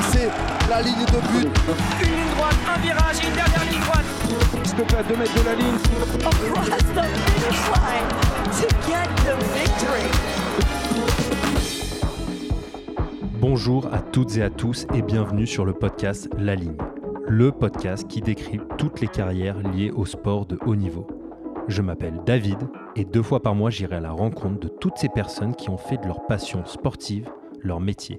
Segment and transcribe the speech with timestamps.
[0.00, 0.28] dépasser
[0.68, 1.48] la ligne de but.
[2.00, 4.04] Une ligne droite, un virage, une dernière ligne droite.
[4.64, 5.78] S'il te plaît, à 2 mètres de la ligne.
[6.26, 8.08] Across the finish line
[8.56, 10.08] to get the victory.
[13.40, 16.76] Bonjour à toutes et à tous et bienvenue sur le podcast La Ligne,
[17.26, 21.06] le podcast qui décrit toutes les carrières liées au sport de haut niveau.
[21.68, 22.58] Je m'appelle David
[22.96, 25.78] et deux fois par mois j'irai à la rencontre de toutes ces personnes qui ont
[25.78, 27.30] fait de leur passion sportive
[27.62, 28.18] leur métier.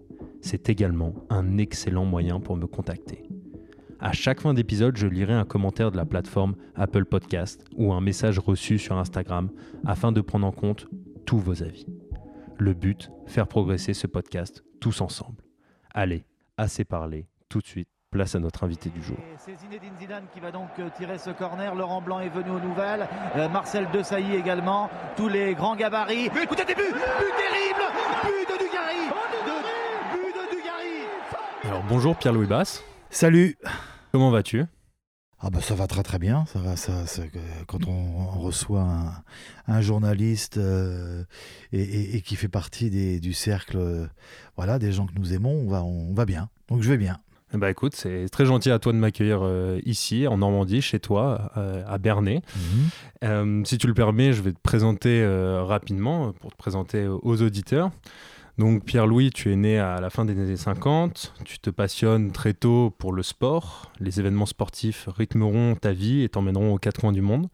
[0.41, 3.23] C'est également un excellent moyen pour me contacter.
[3.99, 8.01] À chaque fin d'épisode, je lirai un commentaire de la plateforme Apple Podcast ou un
[8.01, 9.51] message reçu sur Instagram
[9.85, 10.87] afin de prendre en compte
[11.25, 11.85] tous vos avis.
[12.57, 15.43] Le but, faire progresser ce podcast tous ensemble.
[15.93, 16.25] Allez,
[16.57, 19.17] assez parlé, tout de suite, place à notre invité du jour.
[19.37, 21.75] C'est Zinedine Zidane qui va donc euh, tirer ce corner.
[21.75, 23.07] Laurent Blanc est venu aux nouvelles.
[23.35, 24.89] Euh, Marcel Desailly également.
[25.15, 26.29] Tous les grands gabarits.
[26.29, 27.85] But, but début, but terrible,
[28.23, 29.07] but de Dugarry,
[29.45, 29.55] de,
[30.11, 31.07] but de Dugarry.
[31.69, 33.57] Alors bonjour Pierre-Louis Basse, Salut
[34.13, 34.63] comment vas-tu?
[35.39, 37.23] Ah bah ça va très très bien, ça va, ça, ça-
[37.67, 39.11] quand on, on reçoit un,
[39.67, 41.23] un journaliste euh,
[41.71, 44.07] et, et- et qui fait partie des- du cercle, euh,
[44.55, 46.49] voilà, des gens que nous aimons, on va, on va bien.
[46.69, 47.19] Donc je vais bien.
[47.53, 50.99] Eh ben écoute, c'est très gentil à toi de m'accueillir euh, ici, en Normandie, chez
[51.01, 52.41] toi, euh, à Bernay.
[53.25, 55.25] Euh, si tu le permets, je vais te présenter
[55.65, 57.91] rapidement, pour te présenter aux auditeurs.
[58.57, 62.53] Donc Pierre-Louis, tu es né à la fin des années 50, tu te passionnes très
[62.53, 67.13] tôt pour le sport, les événements sportifs rythmeront ta vie et t'emmèneront aux quatre coins
[67.13, 67.47] du monde.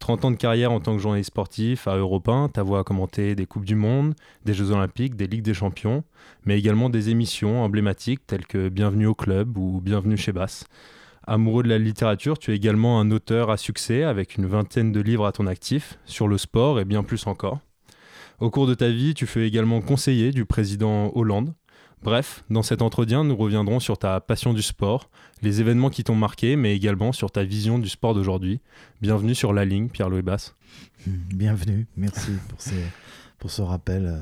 [0.00, 2.84] 30 ans de carrière en tant que journaliste sportif à Europe 1, ta voix a
[2.84, 4.14] commenté des Coupes du Monde,
[4.44, 6.02] des Jeux Olympiques, des Ligues des Champions,
[6.44, 10.66] mais également des émissions emblématiques telles que Bienvenue au club ou Bienvenue chez Basse.
[11.26, 15.00] Amoureux de la littérature, tu es également un auteur à succès avec une vingtaine de
[15.00, 17.60] livres à ton actif sur le sport et bien plus encore.
[18.40, 21.54] Au cours de ta vie, tu fais également conseiller du président Hollande.
[22.02, 25.08] Bref, dans cet entretien, nous reviendrons sur ta passion du sport,
[25.40, 28.60] les événements qui t'ont marqué, mais également sur ta vision du sport d'aujourd'hui.
[29.00, 30.54] Bienvenue sur la ligne, Pierre-Louis Basse.
[31.06, 32.84] Mm, Bienvenue, merci pour, ces-
[33.38, 34.18] pour ce rappel, euh,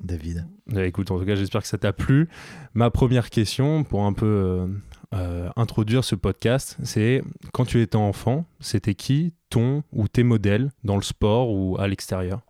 [0.00, 0.46] David.
[0.74, 2.28] Eh, Écoute, en tout cas, j'espère que ça t'a plu.
[2.74, 4.66] Ma première question, pour un peu euh,
[5.14, 7.22] euh, introduire ce podcast, c'est
[7.52, 11.86] quand tu étais enfant, c'était qui ton ou tes modèles dans le sport ou à
[11.86, 12.40] l'extérieur?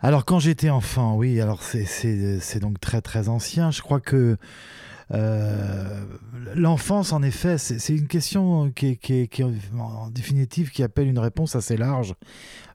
[0.00, 3.70] Alors quand j'étais enfant, oui, alors c'est- donc très très ancien.
[3.70, 4.36] Je crois que
[5.10, 6.04] euh,
[6.54, 9.42] l'enfance, en effet, c'est une question qui qui est
[9.78, 12.14] en définitive qui appelle une réponse assez large.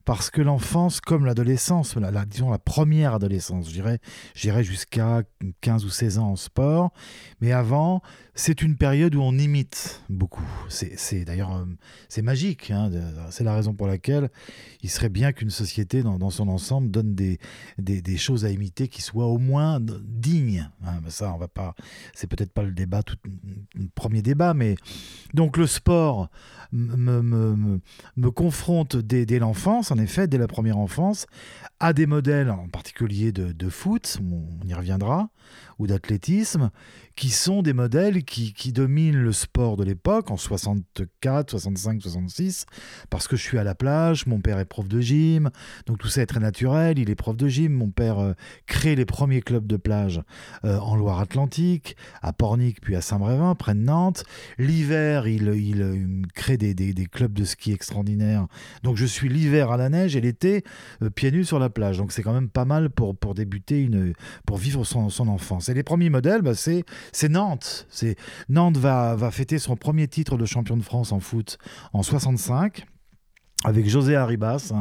[0.06, 5.24] Parce que l'enfance, comme l'adolescence, la, disons la première adolescence, dirais jusqu'à
[5.62, 6.92] 15 ou 16 ans en sport,
[7.40, 8.02] mais avant,
[8.36, 10.44] c'est une période où on imite beaucoup.
[10.68, 11.66] C'est d'ailleurs, euh,
[12.10, 12.92] c'est magique, hein,
[13.30, 14.30] c'est la raison pour laquelle
[14.82, 17.40] il serait bien qu'une société dans, son ensemble donne des,
[17.78, 20.70] des, des choses à imiter qui soient au moins dignes.
[20.86, 21.00] hein.
[21.08, 21.76] Ça, on va pas.
[22.14, 23.16] C'est peut-être pas le débat, tout,
[23.96, 24.76] premier débat, mais
[25.34, 26.30] donc le sport
[26.74, 27.80] me, me,
[28.18, 31.28] me- confronte dès l'enfance, en effet, dès la première enfance,
[31.84, 35.28] à des modèles, en particulier de, foot, on y reviendra,
[35.80, 36.72] ou d'athlétisme,
[37.18, 42.66] qui sont des modèles qui, qui dominent le sport de l'époque, en 64, 65, 66,
[43.10, 45.50] parce que je suis à la plage, mon père est prof de gym,
[45.86, 48.34] donc tout ça est très naturel, il est prof de gym, mon père euh,
[48.66, 50.22] crée les premiers clubs de plage
[50.64, 54.24] euh, en Loire-Atlantique, à Pornic puis à Saint-Brévin, près de Nantes.
[54.58, 58.48] L'hiver, il, il, euh, crée des, des- clubs de ski extraordinaires,
[58.84, 60.64] donc je suis l'hiver à la neige et l'été
[61.16, 63.90] pieds nus sur la plage, donc c'est quand même pas mal pour, débuter,
[64.46, 65.70] pour vivre son, enfance.
[65.70, 67.88] Et les premiers modèles, bah, c'est Nantes.
[68.50, 71.58] Nantes va, va fêter son premier titre de champion de France en foot
[71.94, 72.86] en 65
[73.66, 74.74] avec José Arribas,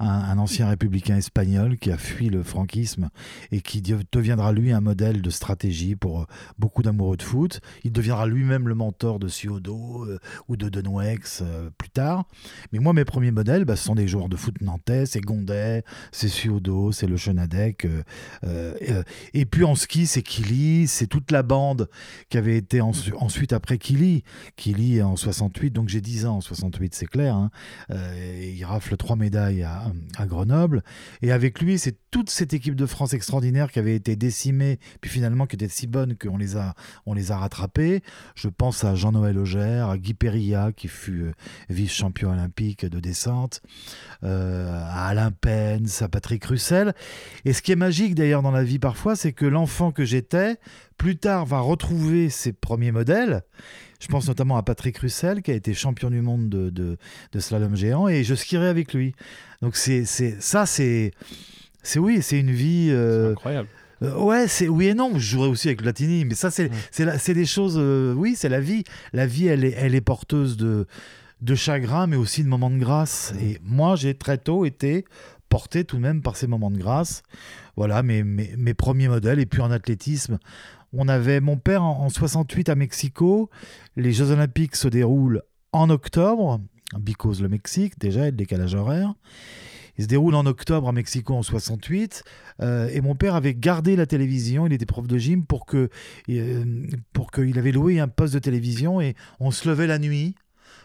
[0.00, 3.08] un, ancien républicain espagnol qui a fui le franquisme
[3.52, 6.26] et qui de- deviendra lui un modèle de stratégie pour euh,
[6.58, 7.60] beaucoup d'amoureux de foot.
[7.84, 10.18] Il deviendra lui-même le mentor de Ciodo euh,
[10.48, 12.24] ou de Denouex euh, plus tard.
[12.72, 15.84] Mais moi, mes premiers modèles, bah, ce sont des joueurs de foot nantais, c'est Gondet,
[16.10, 17.84] c'est Ciodo, c'est le Chenadec.
[17.84, 18.02] euh,
[18.44, 19.02] euh,
[19.34, 21.88] et puis en ski, c'est Kili, c'est toute la bande
[22.28, 24.24] qui avait été ensu- ensuite après Kili.
[24.56, 27.36] Kili en 68, donc j'ai 10 ans en 68, c'est clair.
[27.36, 27.50] hein.
[28.40, 29.92] Il rafle trois médailles à,
[30.26, 30.82] Grenoble.
[31.22, 35.10] Et avec lui, c'est toute cette équipe de France extraordinaire qui avait été décimée, puis
[35.10, 36.74] finalement qui était si bonne qu'on les a,
[37.04, 38.02] on les a rattrapés.
[38.34, 41.32] Je pense à Jean-Noël Auger, à Guy Perilla, qui fut euh,
[41.68, 43.62] vice-champion olympique de descente,
[44.24, 46.94] euh, à Alain Pence, à Patrick Russell.
[47.44, 50.56] Et ce qui est magique d'ailleurs dans la vie parfois, c'est que l'enfant que j'étais,
[50.96, 53.42] plus tard, va retrouver ses premiers modèles.
[54.00, 57.76] Je pense notamment à Patrick Russell, qui a été champion du monde de, de, slalom
[57.76, 59.14] géant, et je skierai avec lui.
[59.62, 61.12] Donc c'est ça, c'est
[61.82, 62.88] c'est oui, c'est une vie.
[62.90, 63.68] Euh, incroyable.
[64.02, 65.12] Euh, ouais, c'est oui et non.
[65.14, 67.76] Je jouerais aussi avec Latini, mais ça, c'est c'est des choses.
[67.78, 68.84] Euh, oui, c'est la vie.
[69.12, 70.86] La vie, elle est, elle est porteuse de
[71.42, 73.32] de chagrin, mais aussi de moments de grâce.
[73.40, 75.04] Et moi, j'ai très tôt été
[75.48, 77.22] porté tout de même par ces moments de grâce.
[77.76, 79.38] Voilà mes, mes, mes premiers modèles.
[79.38, 80.38] Et puis en athlétisme,
[80.92, 83.50] on avait mon père en, en 68 à Mexico.
[83.96, 85.42] Les Jeux Olympiques se déroulent
[85.72, 86.60] en octobre,
[86.98, 89.14] because le Mexique déjà, et le décalage horaire.
[89.98, 92.22] Il se déroule en octobre à Mexico en 68.
[92.60, 94.66] Euh, et mon père avait gardé la télévision.
[94.66, 95.88] Il était prof de gym pour que
[96.28, 96.86] euh,
[97.34, 100.34] qu'il avait loué un poste de télévision et on se levait la nuit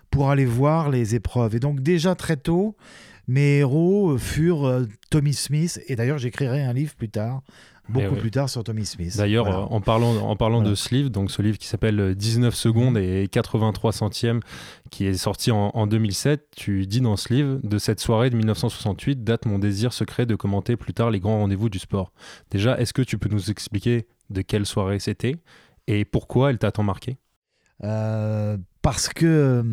[0.10, 1.56] pour aller voir les épreuves.
[1.56, 2.76] Et donc déjà très tôt,
[3.28, 5.82] mes héros furent euh, Tommy Smith.
[5.88, 7.42] Et d'ailleurs, j'écrirai un livre plus tard
[7.90, 9.16] beaucoup plus tard sur Tommy Smith.
[9.18, 12.98] D'ailleurs, en parlant, en parlant de ce livre, donc ce livre qui s'appelle 19 secondes
[12.98, 14.40] et 83 centièmes,
[14.90, 18.36] qui est sorti en, en, 2007, tu dis dans ce livre, de cette soirée de
[18.36, 22.12] 1968 date mon désir secret de commenter plus tard les grands rendez-vous du sport.
[22.50, 25.36] Déjà, est-ce que tu peux nous expliquer de quelle soirée c'était
[25.88, 27.18] et pourquoi elle t'a tant marqué?
[27.84, 29.64] Euh, parce que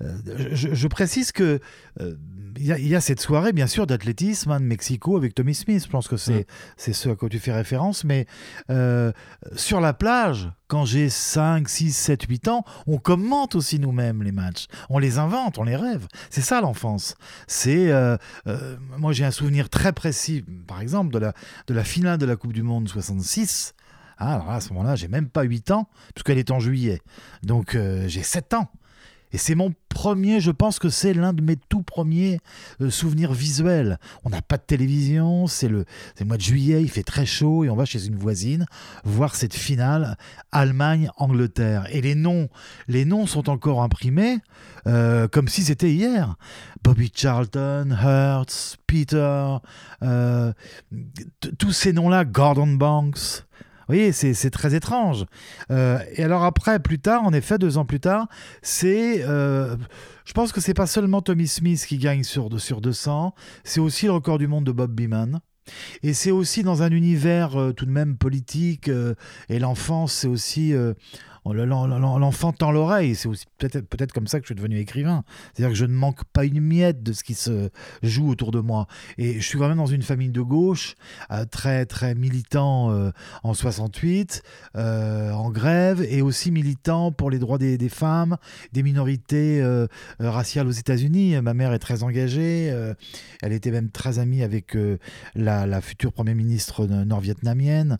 [0.00, 0.14] euh,
[0.52, 1.60] je, précise que
[2.00, 2.14] euh,
[2.56, 5.84] il y, a cette soirée bien sûr d'athlétisme hein, de Mexico avec Tommy Smith.
[5.84, 8.04] Je pense que c'est c'est ce à quoi tu fais référence.
[8.04, 8.26] Mais
[9.56, 14.32] sur la plage, quand j'ai 5, 6, 7, 8 ans, on commente aussi nous-mêmes les
[14.32, 14.66] matchs.
[14.90, 16.06] On les invente, on les rêve.
[16.28, 17.14] C'est ça l'enfance.
[17.46, 17.90] C'est
[18.98, 21.32] moi j'ai un souvenir très précis, par exemple de la
[21.66, 23.74] de la finale de la Coupe du Monde 66
[24.22, 27.00] ah, alors à ce moment-là, j'ai même pas 8 ans, puisqu'elle est en juillet.
[27.42, 28.68] Donc euh, j'ai 7 ans.
[29.32, 32.38] Et c'est mon premier, je pense que c'est l'un de mes tout premiers
[32.80, 33.98] euh, souvenirs visuels.
[34.24, 35.86] On n'a pas de télévision, c'est le,
[36.24, 38.66] mois de juillet, il fait très chaud et on va chez une voisine
[39.04, 40.18] voir cette finale
[40.52, 41.86] Allemagne-Angleterre.
[41.90, 42.48] Et les noms,
[42.88, 44.38] les noms sont encore imprimés
[44.86, 46.36] euh, comme si c'était hier.
[46.84, 49.56] Bobby Charlton, Hertz, Peter,
[51.58, 53.46] tous ces noms-là, Gordon Banks.
[53.88, 55.24] Vous voyez, c'est très étrange.
[55.70, 58.28] Euh, et alors après, plus tard, en effet, deux ans plus tard,
[58.62, 59.22] c'est...
[59.24, 59.76] Euh,
[60.24, 63.34] je pense que c'est pas seulement Tommy Smith qui gagne sur, sur 200,
[63.64, 65.40] c'est aussi le record du monde de Bob Beeman.
[66.02, 68.90] Et c'est aussi dans un univers euh, tout de même politique,
[69.48, 70.74] et l'enfance, c'est aussi
[71.44, 73.14] l'enfant tend l'oreille.
[73.14, 75.24] C'est aussi peut-être peut comme ça que je suis devenu écrivain.
[75.52, 77.70] C'est-à-dire que je ne manque pas une miette de ce qui se
[78.02, 78.86] joue autour de moi.
[79.18, 80.94] Et je suis quand même dans une famille de gauche,
[81.30, 83.10] euh, très très militant euh,
[83.42, 84.42] en 68,
[84.76, 88.36] euh, en grève, et aussi militant pour les droits des, femmes,
[88.72, 89.62] des minorités
[90.20, 91.40] raciales aux États-Unis.
[91.40, 92.66] Ma mère est très engagée.
[93.42, 94.76] elle était même très amie avec
[95.34, 97.98] la, la, future première ministre nord-vietnamienne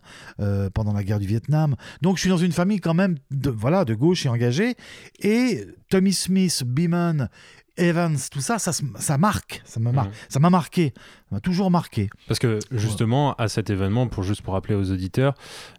[0.73, 1.75] pendant la guerre du Vietnam.
[2.01, 4.75] Donc je suis dans une famille quand même de, voilà, de gauche et engagé.
[5.19, 7.29] Et Tommy Smith, Beeman,
[7.77, 9.91] Evans, tout ça, ça, ça marque, ça mhm.
[10.39, 10.99] m'a marqué, ça
[11.33, 12.09] m'a toujours marqué.
[12.27, 15.33] Parce que justement, à cet événement, pour juste pour rappeler aux auditeurs,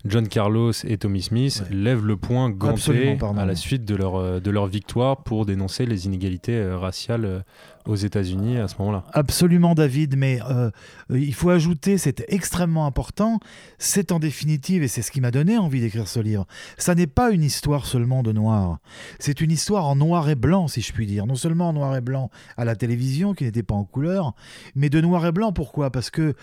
[0.04, 4.40] John Carlos et Tommy Smith lèvent le point ganté à la suite de leur, euh,
[4.40, 7.40] de leur victoire pour dénoncer les inégalités euh, raciales euh,
[7.86, 9.04] aux États-Unis à ce moment-là.
[9.12, 10.70] Absolument, David, mais euh,
[11.10, 13.40] il faut ajouter, c'est extrêmement important,
[13.78, 16.46] c'est en définitive, et c'est ce qui m'a donné envie d'écrire ce livre,
[16.78, 18.78] ça n'est pas une histoire seulement de noir,
[19.18, 21.26] c'est une histoire en noir et blanc, si je puis dire.
[21.26, 24.34] Non seulement en noir et blanc à la télévision, qui n'était pas en couleur,
[24.74, 25.90] mais de noir et blanc, pourquoi?
[25.90, 26.34] Parce que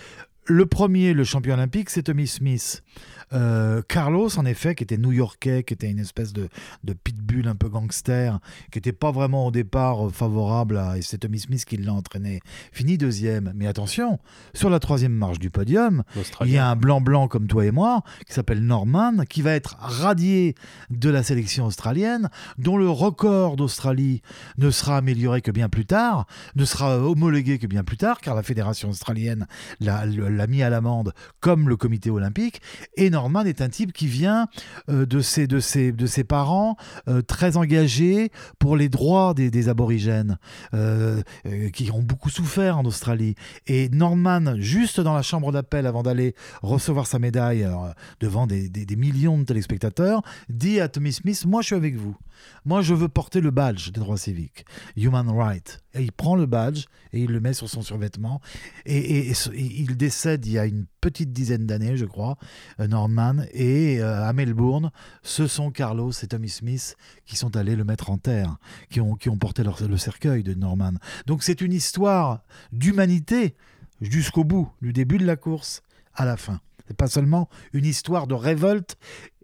[0.45, 2.83] le premier, le champion olympique, c'est Tommy Smith.
[3.33, 6.49] Euh, Carlos, en effet, qui était new-yorkais, qui était une espèce de,
[6.83, 6.93] de
[7.47, 8.39] un peu gangster,
[8.71, 10.97] qui n'était pas vraiment au départ euh, favorable à.
[10.97, 12.41] Et c'est Tommy Smith qui l'a entraîné.
[12.71, 13.51] Fini deuxième.
[13.55, 14.19] Mais attention,
[14.53, 16.03] sur la troisième marche du podium,
[16.41, 19.77] il y a un blanc-blanc comme toi et moi, qui s'appelle Norman, qui va être
[19.79, 20.55] radié
[20.89, 24.21] de la sélection australienne, dont le record d'Australie
[24.57, 28.35] ne sera amélioré que bien plus tard, ne sera homologué que bien plus tard, car
[28.35, 29.47] la fédération australienne
[29.79, 32.61] l'a mis à l'amende comme le comité olympique.
[32.95, 34.47] Et Norman est un type qui vient
[34.89, 36.75] euh, de, ses, de, ses, de ses parents
[37.07, 40.37] euh, très engagés pour les droits des, aborigènes,
[40.73, 41.21] euh,
[41.73, 43.35] qui ont beaucoup souffert en Australie.
[43.67, 47.67] Et Norman, juste dans la chambre d'appel avant d'aller recevoir sa médaille
[48.19, 52.15] devant des, des, millions de téléspectateurs, dit à Tommy Smith, moi je suis avec vous.
[52.65, 54.65] Moi je veux porter le badge des droits civiques.
[54.95, 55.81] Human Rights.
[55.93, 58.41] Et il prend le badge et il le met sur son survêtement.
[58.85, 62.37] Et, il décède il y a une petite dizaine d'années, je crois,
[62.79, 63.43] euh, Norman.
[63.53, 64.91] Et euh, à Melbourne,
[65.23, 66.95] ce sont Carlos et Tommy Smith
[67.25, 68.57] qui sont allés le mettre en terre,
[68.89, 70.93] qui ont, porté le cercueil de Norman.
[71.25, 73.55] Donc c'est une histoire d'humanité
[74.01, 75.81] jusqu'au bout, du début de la course
[76.13, 76.59] à la fin.
[76.87, 78.97] C'est pas seulement une histoire de révolte.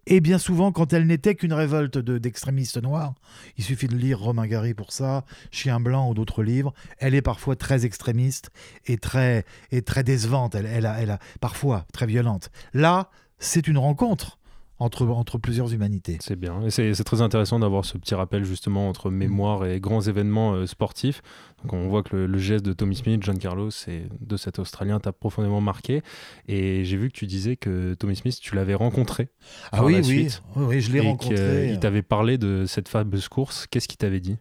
[0.10, 3.14] Et bien souvent, quand elle n'était qu'une révolte de- d'extrémistes noirs,
[3.58, 7.22] il suffit de lire Romain Gary pour ça, Chien Blanc ou d'autres livres, elle est
[7.22, 8.50] parfois très extrémiste
[8.86, 12.52] et très, et très décevante, elle, elle, a, elle a parfois très violente.
[12.74, 14.37] Là, c'est une rencontre
[14.80, 16.18] entre, entre plusieurs humanités.
[16.22, 16.62] C'est bien.
[16.64, 20.66] Et c'est très intéressant d'avoir ce petit rappel justement entre mémoire et grands événements euh,
[20.68, 21.22] sportifs.
[21.64, 24.60] Donc on voit que le, le geste de Tommy Smith, John Carlos et de cet
[24.60, 26.02] Australien t'a profondément marqué.
[26.48, 29.30] Et j'ai vu que tu disais que Tommy Smith, tu l'avais rencontré.
[29.72, 30.44] Ah oui, oui, suite.
[30.56, 31.36] oui, je l'ai rencontré.
[31.40, 33.66] euh, il t'avait parlé de cette fameuse course.
[33.68, 34.38] Qu'est-ce qu'il t'avait dit?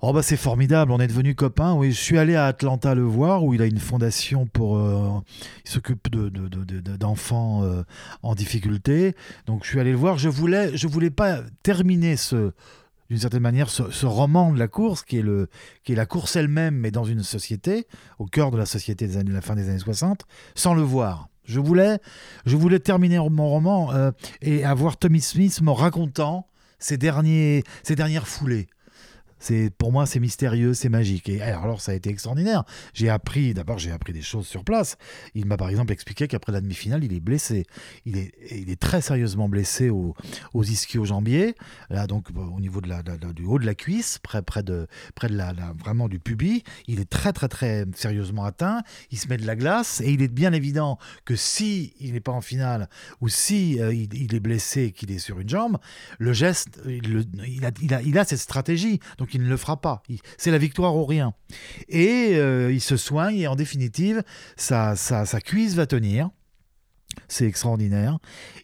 [0.00, 1.72] Oh bah c'est formidable, on est devenus copains.
[1.74, 5.08] Oui, je suis allé à Atlanta le voir où il a une fondation pour euh,
[5.64, 7.82] il s'occupe de, de- de- de- d'enfants euh,
[8.22, 9.14] en difficulté.
[9.46, 10.18] Donc je suis allé le voir.
[10.18, 12.52] Je voulais je voulais pas terminer ce
[13.10, 15.48] d'une certaine manière ce, roman de la course qui est le
[15.84, 17.86] qui est la course elle-même mais dans une société
[18.18, 20.22] au cœur de la société des années, de la fin des années 60
[20.54, 21.28] sans le voir.
[21.44, 21.98] Je voulais
[22.44, 24.10] je voulais terminer mon roman euh,
[24.42, 26.46] et avoir Tommy Smith me racontant
[26.78, 28.66] ses derniers ses dernières foulées.
[29.44, 31.28] C'est pour moi c'est mystérieux, c'est magique.
[31.28, 32.64] Et alors, alors, ça a été extraordinaire.
[32.94, 34.96] J'ai appris d'abord j'ai appris des choses sur place.
[35.34, 37.66] Il m'a par exemple expliqué qu'après la demi-finale il est blessé.
[38.06, 40.14] Il est il est très sérieusement blessé au-
[40.54, 41.54] aux ischio-jambiers
[41.90, 44.86] là donc euh, au niveau de la, du haut de la cuisse près près de
[45.14, 46.62] près de la, vraiment du pubis.
[46.88, 48.80] Il est très très très sérieusement atteint.
[49.10, 52.20] Il se met de la glace et il est bien évident que si il n'est
[52.20, 52.88] pas en finale
[53.20, 55.76] ou si euh, il, est blessé qu'il est sur une jambe,
[56.18, 59.48] le geste, il, le- il a, il, a, il a cette stratégie, donc il ne
[59.48, 60.02] le fera pas.
[60.38, 61.34] C'est la victoire ou rien.
[61.88, 64.22] Et euh, il se soigne et en définitive,
[64.56, 66.30] sa, sa cuisse va tenir.
[67.28, 68.18] C'est extraordinaire.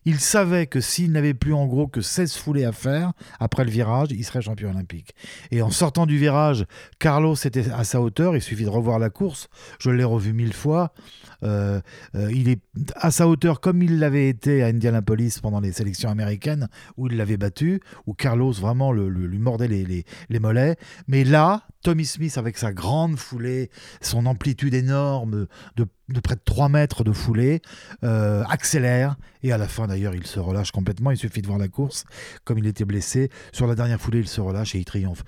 [0.04, 3.70] Il savait que s'il n'avait plus en gros que 16 foulées à faire après le
[3.70, 5.14] virage, il serait champion olympique.
[5.50, 6.66] Et en sortant du virage,
[6.98, 8.36] Carlos était à sa hauteur.
[8.36, 9.48] Il suffit de revoir la course.
[9.78, 10.92] Je l'ai revu mille fois.
[11.42, 11.80] Euh,
[12.14, 12.60] euh, il est
[12.96, 17.16] à sa hauteur comme il l'avait été à Indianapolis pendant les sélections américaines où il
[17.16, 20.04] l'avait battu, où Carlos vraiment le- lui mordait les,
[20.40, 20.76] mollets.
[21.08, 23.70] Mais là, Tommy Smith avec sa grande foulée,
[24.00, 27.62] son amplitude énorme de, de près de 3 mètres de foulée,
[28.04, 31.10] euh, accélère et à la fin d'ailleurs il se relâche complètement.
[31.10, 32.04] Il suffit de voir la course,
[32.44, 33.30] comme il était blessé.
[33.52, 35.22] Sur la dernière foulée, il se relâche et il triomphe.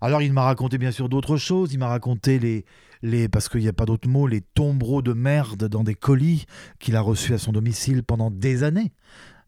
[0.00, 1.72] Alors il m'a raconté bien sûr d'autres choses.
[1.72, 2.64] Il m'a raconté les,
[3.02, 6.46] les, parce qu'il n'y a pas d'autre mot, les tombereaux de merde dans des colis
[6.78, 8.92] qu'il a reçus à son domicile pendant des années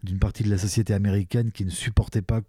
[0.03, 2.41] d'une partie de la société américaine qui ne supportait pas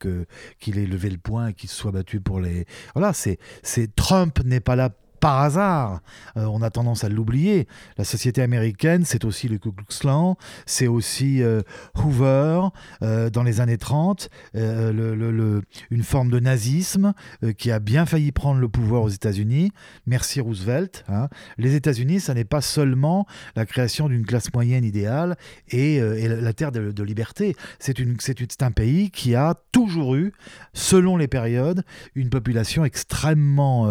[0.60, 4.44] qu'il ait levé le poing et qu'il soit battu pour les voilà c'est c'est Trump
[4.44, 4.90] n'est pas là
[5.26, 6.02] par hasard,
[6.38, 7.68] Euh, on a tendance à l'oublier.
[7.98, 11.62] La société américaine, c'est aussi le Ku Klux Klan, c'est aussi euh,
[11.96, 12.60] Hoover
[13.02, 17.14] euh, dans les années 30, euh, le- le- le- une forme de nazisme
[17.58, 19.72] qui a bien failli prendre le pouvoir aux États-Unis.
[20.06, 21.06] Merci Roosevelt.
[21.08, 21.30] hein.
[21.58, 25.38] Les États-Unis, ça n'est pas seulement la création d'une classe moyenne idéale
[25.70, 27.56] et, la, terre de, de liberté.
[27.80, 30.34] C'est un pays qui a toujours eu,
[30.74, 33.88] selon les périodes, une population extrêmement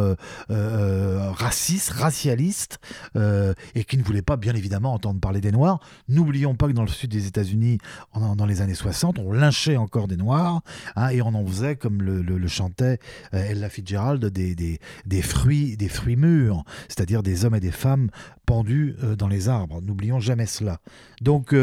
[1.25, 2.79] euh, raciste, racialiste,
[3.17, 5.81] euh, et qui ne voulait pas, bien évidemment, entendre parler des Noirs.
[6.09, 7.79] N'oublions pas que dans le sud des États-Unis,
[8.15, 10.63] dans les années 60, on lynchait encore des Noirs,
[10.97, 12.99] hein, et on en faisait, comme le, chantait
[13.33, 18.11] euh, Ella Fitzgerald, des, fruits, des fruits mûrs, c'est-à-dire des hommes et des femmes
[18.47, 19.81] pendus euh, dans les arbres.
[19.81, 20.81] N'oublions jamais cela.
[21.21, 21.55] Donc,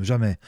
[0.00, 0.38] jamais.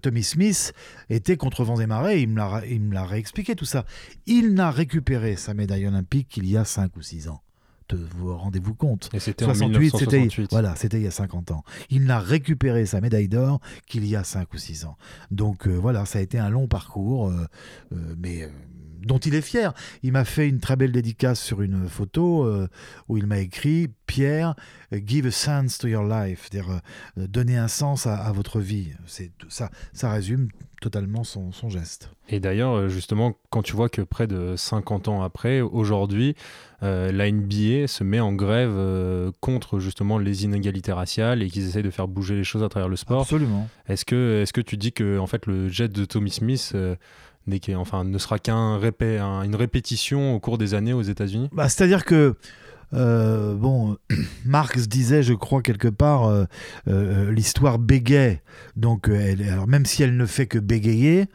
[0.00, 0.72] Tommy Smith
[1.10, 3.84] était contre vents et marées, il me l'a il me l'a réexpliqué tout ça.
[4.26, 7.42] Il n'a récupéré sa médaille olympique qu'il y a 5 ou 6 ans.
[7.88, 10.50] Te- Vous rendez-vous compte Et c'était en 68, c'était 1968.
[10.50, 11.62] voilà, c'était il y a 50 ans.
[11.90, 14.96] Il n'a récupéré sa médaille d'or qu'il y a 5 ou 6 ans.
[15.30, 17.46] Donc euh, voilà, ça a été un long parcours, euh,
[17.92, 18.48] euh, mais
[19.02, 19.72] dont il est fier.
[20.02, 22.66] Il m'a fait une très belle dédicace sur une photo euh,
[23.08, 24.56] où il m'a écrit Pierre,
[24.92, 26.80] give a sense to your life, c'est-à-dire
[27.18, 28.88] euh, donner un sens à, à votre vie.
[29.06, 30.48] C'est ça, ça résume
[30.80, 32.10] totalement son, son geste.
[32.28, 36.34] Et d'ailleurs, euh, justement, quand tu vois que près de 50 ans après, aujourd'hui,
[36.82, 41.66] euh, la NBA se met en grève euh, contre justement les inégalités raciales et qu'ils
[41.68, 43.68] essayent de faire bouger les choses à travers le sport, Absolument.
[43.88, 46.96] est-ce que, est que tu dis que en fait, le jet de Tommy Smith euh,
[47.76, 51.48] enfin, ne sera qu'un répé- un- une répétition au cours des années aux États-Unis?
[51.52, 52.34] Bah, C'est-à-dire que
[52.94, 53.96] euh, bon,
[54.44, 56.44] Marx disait, je crois quelque part, euh,
[56.88, 58.40] euh, l'histoire bégaye.
[58.76, 61.26] Donc, elle, alors même si elle ne fait que bégayer,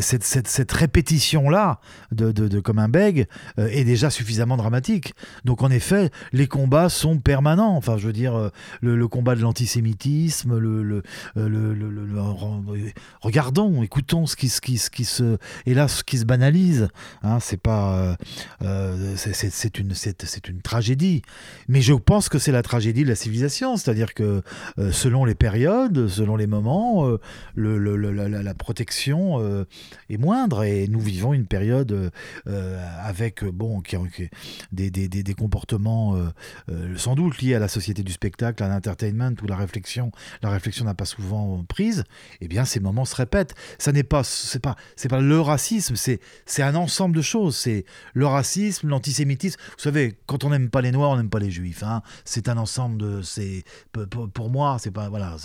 [0.00, 1.80] cette, cette, cette répétition-là,
[2.12, 3.26] de, de, comme un bègue,
[3.58, 5.14] est déjà suffisamment dramatique.
[5.44, 7.76] Donc, en effet, les combats sont permanents.
[7.76, 11.02] Enfin, je veux dire, le, combat de l'antisémitisme, le, le,
[11.34, 12.20] le,
[13.20, 16.88] regardons, écoutons ce qui, ce qui, ce qui se, hélas, ce qui se banalise.
[17.22, 18.16] Hein, c'est pas,
[19.16, 21.22] c'est une tragédie tragédie.
[21.68, 24.42] Mais je pense que c'est la tragédie de la civilisation, c'est-à-dire que
[24.78, 27.18] euh, selon les périodes, selon les moments, euh,
[27.56, 29.64] la, protection euh,
[30.10, 32.10] est moindre et nous vivons une période
[32.46, 33.96] avec bon, qui,
[34.72, 36.16] des, des, des, comportements
[36.96, 40.84] sans doute liés à la société du spectacle, à l'entertainment où la réflexion, la réflexion
[40.84, 42.04] n'a pas souvent prise.
[42.40, 43.54] Eh bien, ces moments se répètent.
[43.78, 47.56] Ça n'est pas, c'est pas, c'est pas le racisme, c'est c'est un ensemble de choses.
[47.56, 47.84] C'est
[48.14, 49.58] le racisme, l'antisémitisme.
[49.76, 51.84] Vous savez, quand on n'aime pas les Noirs, on n'aime pas les Juifs.
[51.84, 52.02] Hein.
[52.24, 53.22] C'est un ensemble de.
[53.22, 53.62] C'est
[54.34, 55.36] pour moi, c'est pas voilà.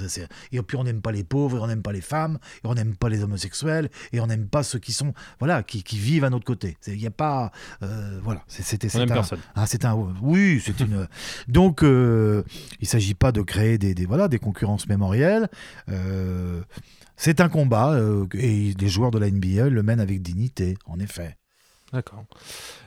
[0.51, 2.73] et puis on n'aime pas les pauvres, et on n'aime pas les femmes, et on
[2.73, 6.23] n'aime pas les homosexuels, et on n'aime pas ceux qui sont voilà qui, qui vivent
[6.23, 6.77] à notre côté.
[6.87, 7.51] Il n'y a pas
[7.83, 8.43] euh, voilà.
[8.47, 9.21] C'était c'est un,
[9.55, 11.07] ah, c'est un oui c'est une
[11.47, 12.43] donc euh,
[12.79, 15.49] il s'agit pas de créer des, des, voilà des concurrences mémorielles.
[15.89, 16.61] Euh,
[17.17, 20.99] c'est un combat euh, et les joueurs de la NBA le mènent avec dignité, en
[20.99, 21.35] effet.
[21.93, 22.25] D'accord.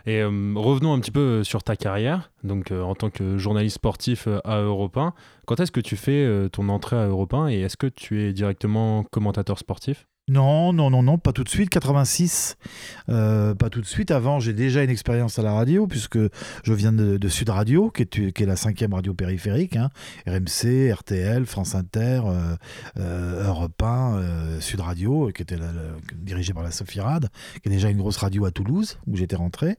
[0.05, 3.77] Et euh, revenons un petit peu sur ta carrière, donc euh, en tant que journaliste
[3.77, 5.15] sportif euh, à Europe 1.
[5.47, 8.33] Quand est-ce que tu fais ton entrée à Europe 1 et est-ce que tu es
[8.33, 10.07] directement commentateur sportif?
[10.31, 11.71] Non, non, non, non, pas tout de suite.
[11.71, 12.57] 86,
[13.09, 14.13] euh, pas tout de suite.
[14.13, 16.21] Avant, j'ai déjà une expérience à la radio, puisque
[16.63, 19.75] je viens de, Sud Radio, qui est, la cinquième radio périphérique.
[19.75, 19.91] Hein.
[20.29, 22.55] RMC, RTL, France Inter, euh,
[22.99, 25.59] euh, Europe 1, Sud Radio, qui était
[26.15, 29.79] dirigée par la Sophie qui est déjà une grosse radio à Toulouse, où j'étais rentré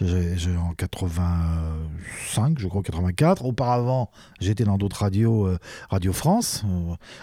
[0.00, 3.44] en 85, je crois, 84.
[3.44, 5.50] Auparavant, j'étais dans d'autres radios,
[5.90, 6.64] Radio France,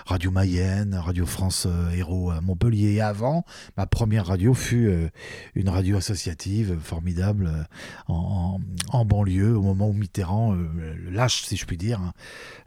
[0.06, 3.46] Radio Mayenne, Radio France Héros à Montpellier et avant,
[3.78, 5.10] ma première radio fut euh,
[5.56, 7.64] une radio associative formidable euh,
[8.08, 12.14] en, banlieue, au moment où Mitterrand euh, lâche, si je puis dire, hein,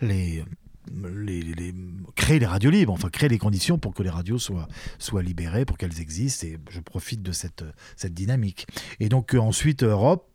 [0.01, 0.45] les,
[0.93, 1.75] les,
[2.17, 4.69] créer les radios libres, enfin créer les conditions pour que les radios soient,
[5.23, 7.65] libérées, pour qu'elles existent, et je profite de cette,
[8.05, 8.67] dynamique.
[8.99, 10.27] Et donc ensuite, Europe,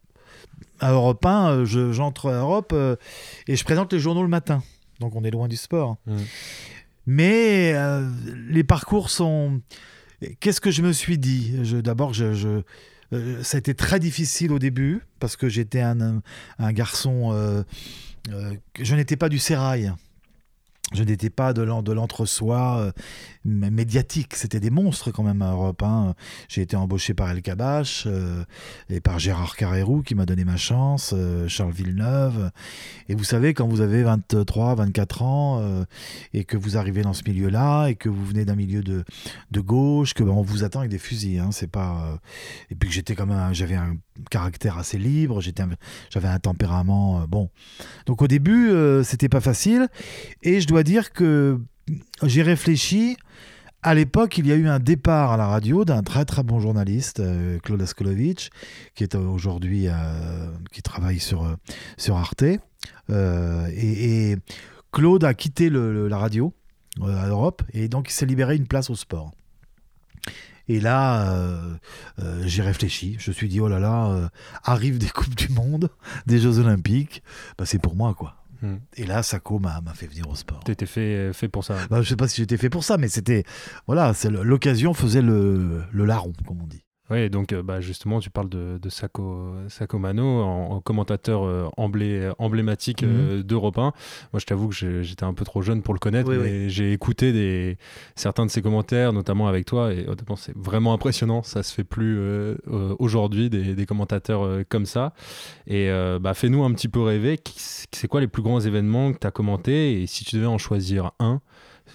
[0.79, 2.73] à Europe 1, j'entre à Europe
[3.47, 4.63] et je présente les journaux le matin.
[4.99, 5.97] Donc on est loin du sport.
[6.05, 6.17] Mmh.
[7.05, 8.09] Mais euh,
[8.49, 9.61] les parcours sont.
[10.39, 11.53] Qu'est-ce que je me suis dit?
[11.83, 12.61] D'abord, je,
[13.13, 16.21] euh, ça a été très difficile au début parce que j'étais un,
[16.71, 17.31] garçon.
[17.33, 17.63] Euh,
[18.79, 19.91] je n'étais pas du sérail.
[20.93, 22.93] Je n'étais pas de l'entre-soi
[23.45, 24.35] médiatique.
[24.35, 25.83] C'était des monstres quand même à Europe.
[25.83, 26.15] Hein.
[26.47, 28.43] J'ai été embauché par El Kabash euh,
[28.89, 32.51] et par Gérard Carrérou qui m'a donné ma chance, euh, Charles Villeneuve.
[33.07, 35.85] Et vous savez, quand vous avez 23, 24 ans euh,
[36.33, 39.03] et que vous arrivez dans ce milieu-là et que vous venez d'un milieu de,
[39.51, 41.39] de gauche, que ben, on vous attend avec des fusils.
[41.39, 42.19] Hein, c'est pas.
[42.69, 43.95] Et puis que j'étais quand même, j'avais un
[44.29, 47.49] caractère assez libre, j'avais un tempérament bon.
[48.05, 48.71] Donc au début,
[49.03, 49.87] c'était pas facile.
[50.43, 51.59] Et je dois dire que
[52.23, 53.17] j'ai réfléchi.
[53.81, 56.59] À l'époque, il y a eu un départ à la radio d'un très très bon
[56.59, 58.49] journaliste, euh, Claude Askolovitch,
[58.95, 59.93] qui est aujourd'hui euh,
[60.71, 61.55] qui travaille sur euh,
[61.97, 62.43] sur Arte.
[63.09, 64.37] Et,
[64.91, 66.53] Claude a quitté la radio
[67.01, 69.33] à Europe et donc il s'est libéré une place au sport.
[70.67, 71.35] Et là,
[72.43, 73.15] j'ai réfléchi.
[73.19, 74.29] Je me suis dit, oh là là,
[74.63, 75.89] arrivent des Coupes du Monde,
[76.25, 77.23] des Jeux Olympiques.
[77.57, 78.35] Bah, c'est pour moi, quoi.
[78.61, 78.77] Hmm.
[78.95, 80.63] Et là, Sako m'a fait venir au sport.
[80.63, 82.97] Tu étais fait, fait pour ça bah, Je sais pas si j'étais fait pour ça,
[82.97, 83.43] mais c'était.
[83.85, 86.84] Voilà, l'occasion faisait le, le larron, comme on dit.
[87.11, 89.53] Oui, donc euh, bah, justement, tu parles de, de Sako,
[89.93, 93.81] Mano en, commentateur euh, emblématique euh, d'Europe 1.
[93.81, 93.93] Moi,
[94.37, 97.77] je t'avoue que j'étais un peu trop jeune pour le connaître, mais j'ai écouté des,
[98.15, 101.43] certains de ses commentaires, notamment avec toi, et honnêtement, c'est vraiment impressionnant.
[101.43, 102.19] Ça se fait plus
[102.99, 105.13] aujourd'hui, des, des, commentateurs comme ça.
[105.67, 105.89] Et
[106.19, 107.39] bah, fais-nous un petit peu rêver.
[107.91, 110.01] C'est quoi les plus grands événements que tu as commentés?
[110.01, 111.41] Et si tu devais en choisir un,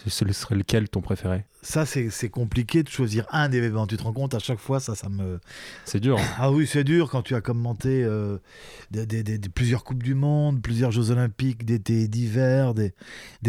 [0.06, 3.86] ce serait lequel ton préféré Ça, c'est compliqué de choisir un événement.
[3.86, 5.40] Tu te rends compte, à chaque fois, ça, ça me.
[5.84, 6.18] C'est dur.
[6.18, 6.24] Hein.
[6.38, 8.38] Ah oui, c'est dur quand tu as commenté euh,
[9.54, 12.92] plusieurs Coupes du Monde, plusieurs Jeux Olympiques d'été et d'hiver, des,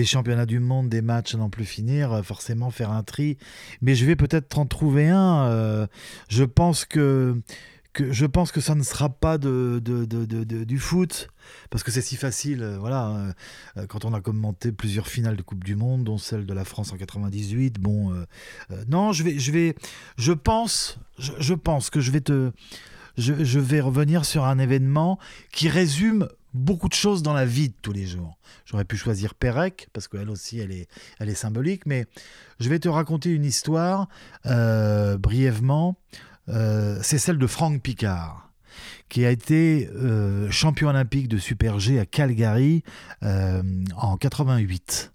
[0.05, 2.11] championnats du monde, des matchs à n'en plus finir.
[2.11, 3.37] Euh, forcément, faire un tri.
[3.81, 5.45] Mais je vais peut-être en trouver un.
[5.45, 5.87] Euh,
[6.27, 7.41] je pense que
[7.93, 11.29] que je pense que ça ne sera pas de, de, de, du foot,
[11.69, 12.63] parce que c'est si facile.
[12.63, 13.33] Euh, voilà,
[13.77, 16.65] euh, quand on a commenté plusieurs finales de Coupe du Monde, dont celle de la
[16.65, 17.79] France en 98.
[17.79, 18.25] Bon, euh,
[18.87, 19.75] non, je vais, je vais,
[20.17, 22.51] je pense, je, pense que je vais te,
[23.17, 25.19] je, je, vais revenir sur un événement
[25.51, 28.37] qui résume beaucoup de choses dans la vie de tous les jours.
[28.65, 30.87] J'aurais pu choisir Pérec, parce qu'elle aussi, elle est,
[31.19, 32.05] elle est symbolique, mais
[32.59, 34.07] je vais te raconter une histoire
[34.45, 35.97] brièvement.
[36.49, 38.51] Euh, c'est celle de Franck Picard,
[39.09, 42.83] qui a été euh, champion olympique de Super G à Calgary
[43.21, 45.11] en 88.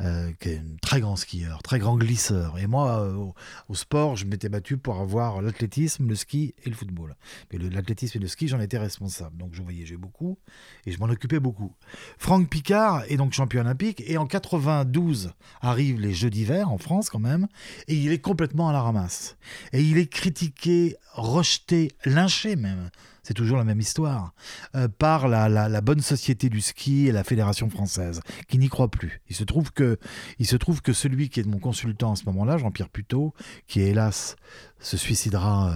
[0.00, 2.56] Euh, qui est un très grand skieur, très grand glisseur.
[2.60, 3.32] Et moi, euh,
[3.68, 7.16] au, sport, je m'étais battu pour avoir l'athlétisme, le ski et le football.
[7.52, 9.36] Mais l'athlétisme et le ski, j'en étais responsable.
[9.36, 10.38] Donc je voyageais beaucoup
[10.86, 11.74] et je m'en occupais beaucoup.
[12.16, 15.32] Franck Picard est donc champion olympique et en 92
[15.62, 17.48] arrivent les Jeux d'hiver en France quand même
[17.88, 19.36] et il est complètement à la ramasse.
[19.72, 22.90] Et il est critiqué, rejeté, lynché même
[23.28, 24.32] c'est toujours la même histoire,
[24.74, 29.20] euh, par la, bonne société du ski et la fédération française, qui n'y croit plus.
[29.28, 29.98] Il se trouve que,
[30.38, 33.34] il se trouve que celui qui est mon consultant à ce moment-là, Jean-Pierre Puteau,
[33.66, 34.36] qui hélas
[34.80, 35.74] se suicidera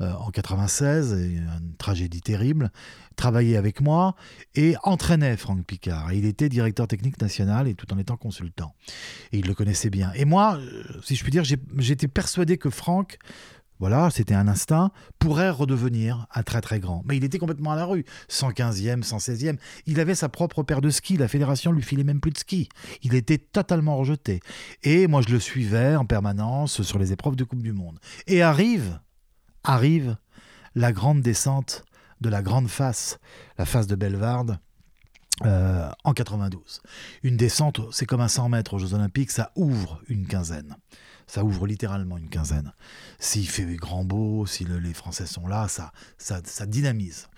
[0.00, 2.72] euh, euh, en 96, une tragédie terrible,
[3.14, 4.16] travaillait avec moi
[4.56, 6.12] et entraînait Franck Picard.
[6.12, 8.74] il était directeur technique national et tout en étant consultant.
[9.30, 10.10] Et il le connaissait bien.
[10.14, 10.58] Et moi,
[11.04, 13.18] si je puis dire, j'étais persuadé que Franck
[13.80, 17.02] voilà, c'était un instinct, pourrait redevenir un très très grand.
[17.06, 19.56] Mais il était complètement à la rue, 115e, 116e.
[19.86, 22.68] Il avait sa propre paire de ski, la fédération lui filait même plus de ski.
[23.02, 24.40] Il était totalement rejeté.
[24.82, 27.98] Et moi je le suivais en permanence sur les épreuves de Coupe du Monde.
[28.26, 29.00] Et arrive,
[29.64, 30.16] arrive
[30.74, 31.84] la grande descente
[32.20, 33.18] de la grande face,
[33.56, 34.58] la face de Bellevarde,
[35.46, 36.82] euh, en 92.
[37.22, 40.76] Une descente, c'est comme un 100 mètres aux Jeux Olympiques, ça ouvre une quinzaine.
[41.30, 42.72] Ça ouvre littéralement une quinzaine.
[43.20, 47.28] S'il fait grand beau, si les Français sont là, ça, ça, ça dynamise.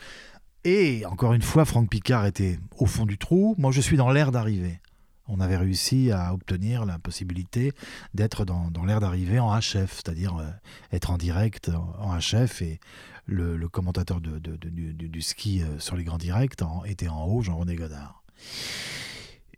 [0.64, 3.54] Et encore une fois, Franck Picard était au fond du trou.
[3.58, 4.80] Moi, je suis dans l'air d'arrivée.
[5.28, 7.72] On avait réussi à obtenir la possibilité
[8.14, 10.48] d'être dans, l'air d'arrivée en HF, c'est-à-dire euh,
[10.90, 12.62] être en direct en HF.
[12.62, 12.80] Et
[13.26, 18.24] le, commentateur de, du, ski euh, sur les grands directs était en haut, Jean-René Godard.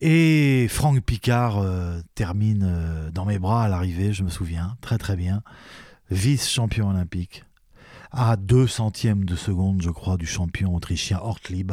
[0.06, 4.98] Et Franck Picard euh, termine euh, dans mes bras à l'arrivée, je me souviens, très
[4.98, 5.42] très bien,
[6.10, 7.42] vice-champion olympique,
[8.12, 11.72] à deux centièmes de seconde, je crois, du champion autrichien Ortlieb.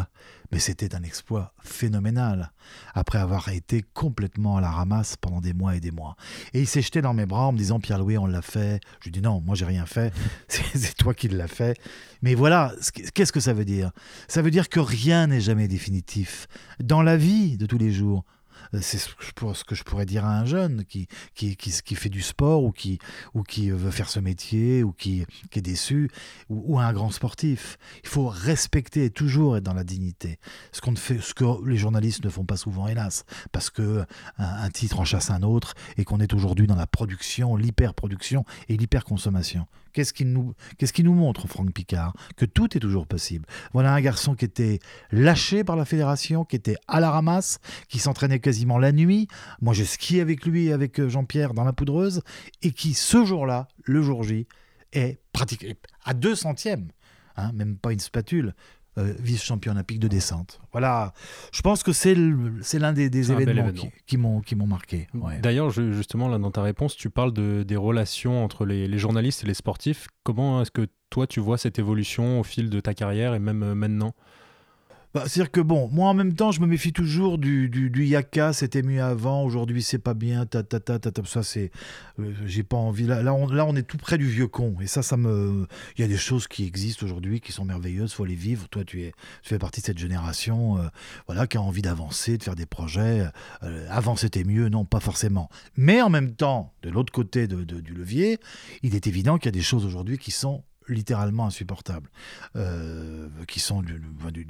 [0.52, 2.52] Mais c'était un exploit phénoménal,
[2.94, 6.16] après avoir été complètement à la ramasse pendant des mois et des mois.
[6.54, 8.82] Et il s'est jeté dans mes bras en me disant Pierre-Louis, on l'a fait.
[9.00, 10.14] Je lui dis non, moi j'ai rien fait,
[10.48, 11.80] c'est toi qui l'as fait.
[12.22, 12.74] Mais voilà,
[13.14, 13.92] qu'est-ce que ça veut dire?
[14.28, 16.48] Ça veut dire que rien n'est jamais définitif.
[16.84, 18.26] Dans la vie de tous les jours,
[18.80, 22.64] c'est ce que je pourrais dire à un jeune qui, qui, qui, fait du sport
[22.64, 23.00] ou qui,
[23.34, 26.10] ou qui veut faire ce métier ou qui, qui est déçu
[26.50, 27.78] ou, à un grand sportif.
[28.04, 30.40] Il faut respecter toujours être dans la dignité.
[30.72, 34.06] Ce, fait, ce que les journalistes ne font pas souvent, hélas, parce que
[34.38, 38.78] un, titre en chasse un autre et qu'on est aujourd'hui dans la production, l'hyper-production et
[38.78, 39.68] l'hyper-consommation.
[39.94, 42.14] Qu'est-ce nous, qu'est-ce qui nous montre, Franck Picard?
[42.38, 43.46] Que tout est toujours possible.
[43.74, 44.80] Voilà un garçon qui était
[45.12, 49.28] lâché par la fédération, qui était à la ramasse, qui s'entraînait quasiment la nuit.
[49.62, 52.22] Moi, j'ai skié avec lui, avec euh, Jean-Pierre dans la poudreuse,
[52.62, 54.48] et qui, ce jour-là, le jour J,
[54.94, 56.90] est pratiqué à deux centièmes,
[57.38, 58.54] hein, même pas une spatule,
[58.98, 60.60] euh, vice-champion olympique de descente.
[60.74, 61.14] Voilà,
[61.54, 63.72] je pense que c'est l'un des, événements,
[64.06, 65.08] qui, m'ont marqué.
[65.42, 69.46] D'ailleurs, justement, là, dans ta réponse, tu parles de, des relations entre les, les, journalistes
[69.46, 70.08] et les sportifs.
[70.24, 73.64] Comment est-ce que toi, tu vois cette évolution au fil de ta carrière et même
[73.64, 74.14] euh, maintenant?
[75.14, 78.06] Bah, C'est-à-dire que bon, moi en même temps, je me méfie toujours du, du, du
[78.06, 81.72] yaka, c'était mieux avant, aujourd'hui c'est pas bien, ta ta ta ta, ta ça c'est.
[82.20, 83.06] Euh, j'ai pas envie.
[83.06, 84.76] Là, là on, est tout près du vieux con.
[84.82, 85.68] Et ça, ça me.
[85.98, 88.68] Il y a des choses qui existent aujourd'hui qui sont merveilleuses, faut les vivre.
[88.70, 89.12] Toi, tu, es,
[89.44, 90.88] tu fais partie de cette génération euh,
[91.28, 93.28] voilà, qui a envie d'avancer, de faire des projets.
[93.64, 95.50] Euh, avant c'était mieux, non, pas forcément.
[95.76, 98.40] Mais en même temps, de l'autre côté de, du levier,
[98.84, 102.10] il est évident qu'il y a des choses aujourd'hui qui sont littéralement insupportables,
[102.56, 104.00] euh, qui sont du,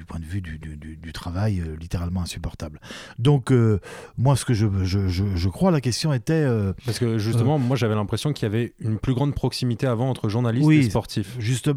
[0.08, 2.80] point de vue du, travail euh, littéralement insupportables.
[3.20, 3.80] Donc euh,
[4.18, 6.46] moi ce que je, je, crois, la question était...
[6.86, 10.30] Parce que justement, moi j'avais l'impression qu'il y avait une plus grande proximité avant entre
[10.30, 11.36] journalistes et sportifs.
[11.40, 11.70] Juste,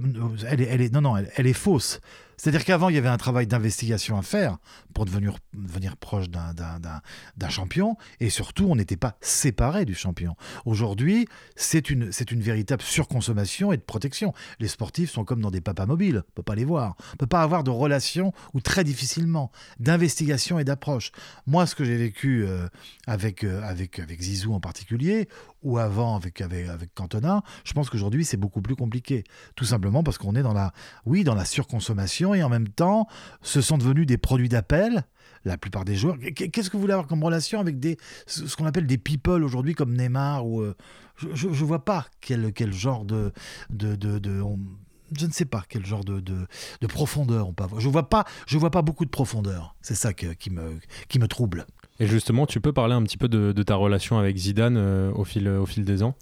[0.48, 2.00] elle est, elle est, non, non, elle est fausse.
[2.36, 4.58] C'est-à-dire qu'avant, il y avait un travail d'investigation à faire
[4.92, 5.38] pour devenir,
[5.96, 10.36] proche d'un champion, et surtout, on n'était pas séparé du champion.
[10.64, 14.32] Aujourd'hui, c'est une, véritable surconsommation et de protection.
[14.60, 17.12] Les sportifs sont comme dans des papas mobiles, on ne peut pas les voir, on
[17.12, 21.12] ne peut pas avoir de relation, ou très difficilement, d'investigation et d'approche.
[21.46, 22.68] Moi, ce que j'ai vécu euh,
[23.08, 25.28] euh, avec Zizou en particulier,
[25.64, 29.24] ou avant avec, avec, Cantona, je pense qu'aujourd'hui, c'est beaucoup plus compliqué.
[29.56, 30.72] Tout simplement parce qu'on est dans la,
[31.06, 33.08] oui, dans la surconsommation et en même temps,
[33.42, 35.04] ce sont devenus des produits d'appel
[35.44, 36.16] la plupart des joueurs.
[36.18, 39.74] Qu'est-ce que vous voulez avoir comme relation avec des, ce qu'on appelle des people aujourd'hui
[39.74, 40.74] comme Neymar ou euh,
[41.34, 43.32] je, ne vois pas quel, quel genre de,
[43.70, 44.42] de, de,
[45.18, 46.46] je ne sais pas quel genre de, de,
[46.80, 47.80] de profondeur on peut avoir.
[47.80, 49.76] Je vois pas, je vois pas beaucoup de profondeur.
[49.82, 51.66] C'est ça qui, me, qui me trouble.
[52.00, 55.24] Et justement, tu peux parler un petit peu de, ta relation avec Zidane euh, au,
[55.24, 55.44] fil,
[55.84, 56.16] des ans?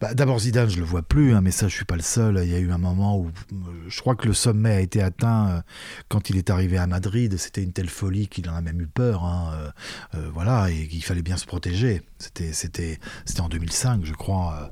[0.00, 2.40] Bah, D'abord Zidane, je le vois plus, hein, mais ça je suis pas le seul.
[2.44, 3.56] Il y a eu un moment où euh,
[3.88, 5.60] je crois que le sommet a été atteint euh,
[6.08, 7.36] quand il est arrivé à Madrid.
[7.36, 9.24] C'était une telle folie qu'il en a même eu peur.
[9.24, 9.72] hein,
[10.32, 12.02] voilà, et qu'il fallait bien se protéger.
[12.18, 12.98] C'était
[13.40, 14.70] en 2005, je crois.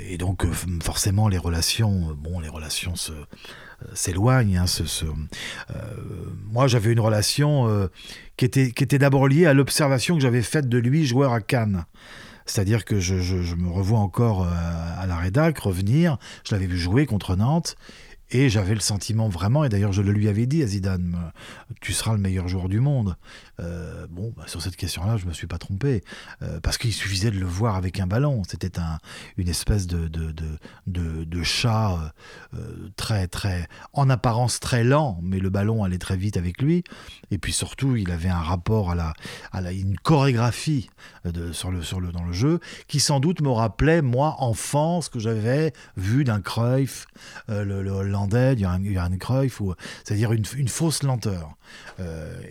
[0.00, 0.46] et donc
[0.82, 2.94] forcément les relations, bon, les relations
[3.94, 4.58] s'éloignent.
[4.58, 4.64] hein,
[6.50, 7.88] moi, j'avais une relation
[8.38, 11.84] qui était, d'abord liée à l'observation que j'avais faite de lui joueur à Cannes.
[12.46, 14.48] C'est-à-dire que je, je- je me revois encore euh,
[14.98, 16.16] à la rédac revenir.
[16.48, 17.76] Je l'avais vu jouer contre Nantes.
[18.30, 21.74] Et j'avais le sentiment vraiment, et d'ailleurs je le lui avais dit à Zidane, euh,
[21.80, 23.16] tu seras le meilleur joueur du monde.
[23.60, 26.04] Euh, bon, bah, sur cette question-là, je me suis pas trompé,
[26.42, 28.42] euh, parce qu'il suffisait de le voir avec un ballon.
[28.48, 28.98] C'était un,
[29.36, 30.32] une espèce de, de,
[30.86, 32.12] de, chat
[32.54, 36.84] euh, très, très, en apparence très lent, mais le ballon allait très vite avec lui.
[37.30, 39.12] Et puis surtout, il avait un rapport à la,
[39.52, 40.90] à la une chorégraphie
[41.24, 45.00] de, sur le, sur le, dans le jeu, qui sans doute me rappelait, moi, enfant,
[45.00, 47.06] ce que j'avais vu d'un Cruyff,
[47.48, 48.56] le, Hollandais,
[49.18, 51.56] Cruyff, ou- c'est-à-dire une, une fausse lenteur.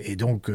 [0.03, 0.49] Et donc,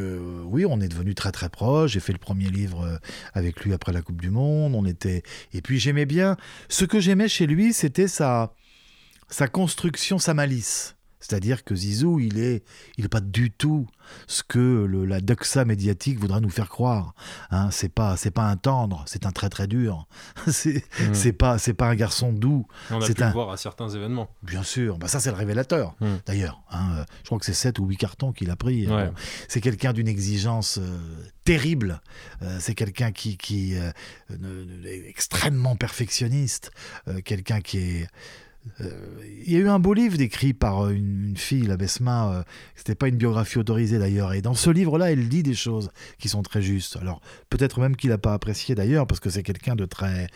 [0.44, 1.92] oui, on est devenu très très proches.
[1.92, 2.96] J'ai fait le premier livre euh,
[3.34, 4.74] avec lui après la Coupe du Monde.
[4.74, 6.36] On était, et puis j'aimais bien.
[6.68, 8.54] Ce que j'aimais chez lui, c'était sa
[9.28, 10.94] sa construction, sa malice.
[11.22, 12.62] C'est-à-dire que Zizou, il est,
[12.98, 13.86] il est pas du tout
[14.26, 17.14] ce que le- la doxa médiatique voudrait nous faire croire.
[17.50, 20.06] Hein, c'est pas, c'est pas un tendre, c'est un très très dur.
[20.50, 21.14] c'est, Mm.
[21.14, 22.66] c'est pas, c'est pas un garçon doux.
[22.90, 24.28] On a pu un- le voir à certains événements.
[24.42, 25.94] Bien sûr, bah ça c'est le révélateur.
[26.00, 26.06] Mm.
[26.26, 28.86] D'ailleurs, hein, euh, je crois que c'est 7 ou 8 cartons qu'il a pris.
[28.88, 29.06] Ouais.
[29.06, 29.14] Bon,
[29.48, 30.98] c'est quelqu'un d'une exigence euh,
[31.44, 32.00] terrible.
[32.42, 33.38] Euh, c'est quelqu'un qui,
[33.76, 33.92] euh,
[34.84, 36.72] est extrêmement perfectionniste.
[37.08, 38.08] Euh, quelqu'un qui est.
[38.80, 38.90] euh,
[39.44, 42.32] il y a eu un beau livre décrit par euh, une, fille, la Besma.
[42.32, 42.42] euh,
[42.76, 44.32] C'était pas une biographie autorisée d'ailleurs.
[44.34, 46.96] Et dans ce livre-là, elle dit des choses qui sont très justes.
[47.00, 47.20] Alors
[47.50, 50.28] peut-être même qu'il n'a pas apprécié d'ailleurs parce que c'est quelqu'un de très.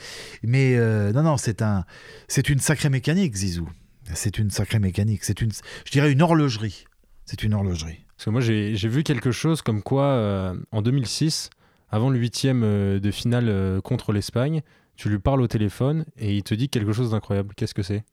[0.43, 1.85] Mais euh, non, non, c'est un,
[2.29, 3.69] c'est une sacrée mécanique, Zizou.
[4.15, 5.25] C'est une sacrée mécanique.
[5.25, 5.51] C'est une,
[5.85, 6.85] je dirais, une horlogerie.
[7.25, 8.05] C'est une horlogerie.
[8.17, 11.51] Parce que moi, j'ai vu quelque chose comme quoi, en 2006,
[11.91, 14.62] avant le huitième de finale contre l'Espagne,
[14.97, 17.53] tu lui parles au téléphone et il te dit quelque chose d'incroyable.
[17.57, 18.05] Qu'est-ce que c'est?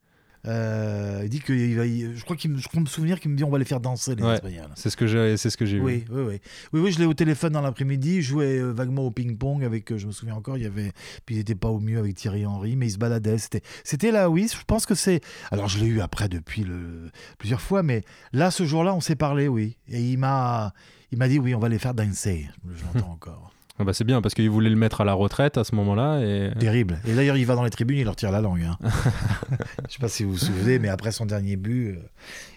[0.45, 3.19] Euh, il dit que il va, il- je crois qu'il me, je crois me souvenir
[3.21, 4.34] qu'il me dit on va les faire danser les Ouais.
[4.34, 4.69] Espagnols.
[4.75, 5.84] C'est ce que j'ai c'est ce que j'ai vu.
[5.84, 6.41] Oui, oui, oui,
[6.73, 8.21] oui, oui, je l'ai au téléphone dans l'après-midi.
[8.21, 10.91] Je jouais euh, vaguement au ping-pong avec, euh, je me souviens encore, il y avait,
[11.25, 13.38] puis il n'était pas au mieux avec Thierry Henry, mais il se baladait.
[13.38, 14.49] C'était, c'était là, oui.
[14.51, 15.21] Je pense que c'est.
[15.51, 18.03] Alors je l'ai eu après depuis le plusieurs fois, mais
[18.34, 19.77] là ce jour-là on s'est parlé, oui.
[19.88, 20.73] Et il m'a,
[21.12, 22.49] il m'a dit oui, on va les faire danser.
[22.75, 23.53] Je l'entends encore.
[23.79, 26.19] Ah bah, c'est bien parce qu'il voulait le mettre à la retraite à ce moment-là.
[26.21, 26.51] Et...
[26.59, 26.99] Terrible.
[27.07, 28.62] Et d'ailleurs, il va dans les tribunes, il leur tire la langue.
[28.62, 28.77] hein.
[29.89, 31.95] Je sais pas si vous vous souvenez, mais après son dernier but, euh,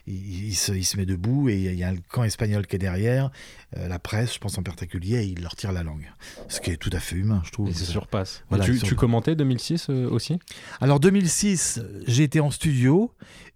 [0.06, 2.76] il, il se, il se met debout et il y a le camp espagnol qui
[2.76, 3.30] est derrière,
[3.78, 6.12] euh, la presse, je pense en particulier, et il leur tire la langue.
[6.48, 7.70] Ce qui est tout à fait humain, je trouve.
[7.70, 8.44] Et c'est surpasse.
[8.50, 10.38] Voilà, tu, il commentais 2006 euh, aussi?
[10.82, 13.10] Alors 2006, j'ai été en studio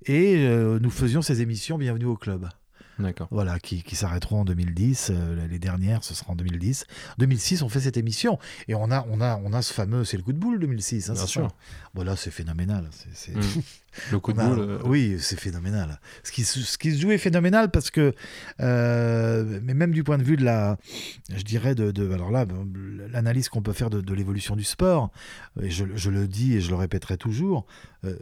[0.07, 2.49] et euh, nous faisions ces émissions Bienvenue au club.
[3.31, 5.11] Voilà, qui, qui s'arrêteront en 2010.
[5.11, 6.85] euh, les dernières, ce sera en 2010.
[7.19, 10.17] 2006, on fait cette émission et on a, on a, on a ce fameux, c'est
[10.17, 11.11] le coup de boule 2006.
[11.11, 11.49] hein, Bien sûr.
[11.95, 12.89] Voilà, c'est phénoménal.
[12.93, 13.43] C'est, c'est- Mm.
[14.13, 14.59] Le coup de a- boule.
[14.61, 15.99] euh, Oui, c'est phénoménal.
[16.23, 18.15] Ce qui, se- ce qui se joue est phénoménal parce que,
[18.61, 20.77] euh, mais même du point de vue de la,
[21.35, 22.47] je dirais, de, de- alors là,
[23.13, 25.11] l'analyse qu'on peut faire de, de l'évolution du sport,
[25.61, 27.67] et je, je le dis et je le répéterai toujours,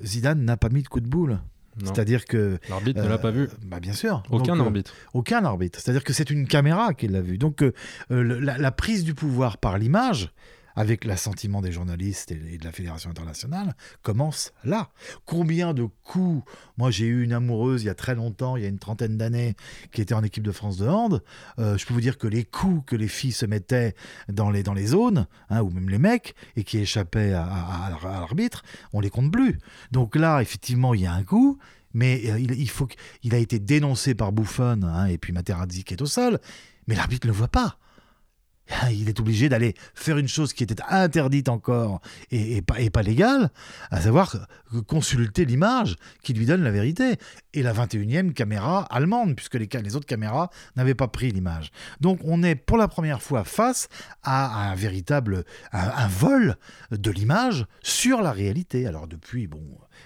[0.03, 1.38] Zidane n'a pas mis de coup de boule.
[1.85, 2.59] C'est-à-dire que.
[2.69, 3.49] L'arbitre ne euh, l'a pas vu.
[3.64, 4.23] Bah bien sûr.
[4.31, 4.95] Aucun Donc, euh, arbitre.
[5.14, 5.79] aucun arbitre.
[5.81, 7.38] C'est-à-dire que c'est une caméra qui l'a vu.
[7.38, 7.73] Donc euh,
[8.11, 10.31] euh, le- la, la prise du pouvoir par l'image,
[10.79, 14.91] avec l'assentiment des journalistes et, de la Fédération internationale, commence là.
[15.27, 16.49] Combien de coups?
[16.77, 19.19] Moi j'ai eu une amoureuse il y a très longtemps, il y a une trentaine
[19.19, 19.57] d'années,
[19.91, 21.21] qui était en équipe de France de hand.
[21.59, 23.97] Euh, je peux vous dire que les coups que les filles se mettaient
[24.29, 28.62] dans les, dans les zones, hein, ou même les mecs, et qui échappaient à, l'arbitre,
[28.93, 29.59] on les compte plus.
[29.91, 31.59] Donc là, effectivement, il y a un coup.
[31.93, 32.87] Mais euh, il, faut
[33.33, 36.38] a été dénoncé par Buffon hein, et puis Materazzi qui est au sol,
[36.87, 37.79] mais l'arbitre ne le voit pas.
[38.70, 42.00] Ah, Il est obligé d'aller faire une chose qui était interdite encore
[42.31, 43.50] et, pas, et pas légale,
[43.90, 44.46] à savoir
[44.87, 47.16] consulter l'image qui lui donne la vérité.
[47.54, 51.70] Et la 21e caméra allemande, puisque les, autres caméras n'avaient pas pris l'image.
[52.00, 53.88] Donc on est pour la première fois face
[54.22, 56.57] à un véritable un, vol
[56.90, 58.87] de l'image sur la réalité.
[58.87, 59.62] Alors depuis, bon,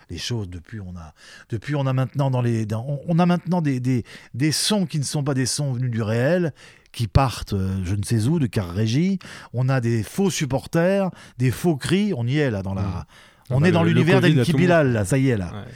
[0.08, 1.14] les choses, depuis on a,
[1.48, 4.98] depuis on a maintenant dans les, on- on a maintenant des, des, des sons qui
[4.98, 6.52] ne sont pas des sons venus du réel,
[6.92, 9.18] qui partent euh, je ne sais où, de car régie.
[9.52, 12.12] On a des faux supporters, des faux cris.
[12.16, 12.82] On y est là dans la.
[12.82, 13.04] Mm.
[13.50, 15.52] On bah, est dans l'univers d'Enki Bilal, là, ça y est là.
[15.52, 15.72] Ouais.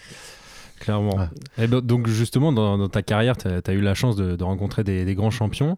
[0.81, 1.17] Clairement.
[1.17, 1.29] Ouais.
[1.59, 4.45] Et ben, donc justement, dans, dans ta carrière, tu as, eu la chance de, de
[4.45, 5.77] rencontrer des, des grands champions.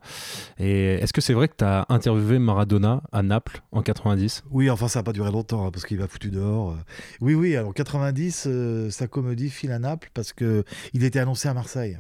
[0.59, 4.71] Et est-ce que c'est vrai que tu as interviewé Maradona à Naples en 90 Oui,
[4.71, 6.73] enfin, ça n'a pas duré longtemps hein, parce qu'il m'a foutu dehors.
[6.73, 6.77] euh.
[7.21, 11.49] Oui, oui, alors 90, euh, sa comédie file à Naples parce que il était annoncé
[11.49, 11.99] à Marseille.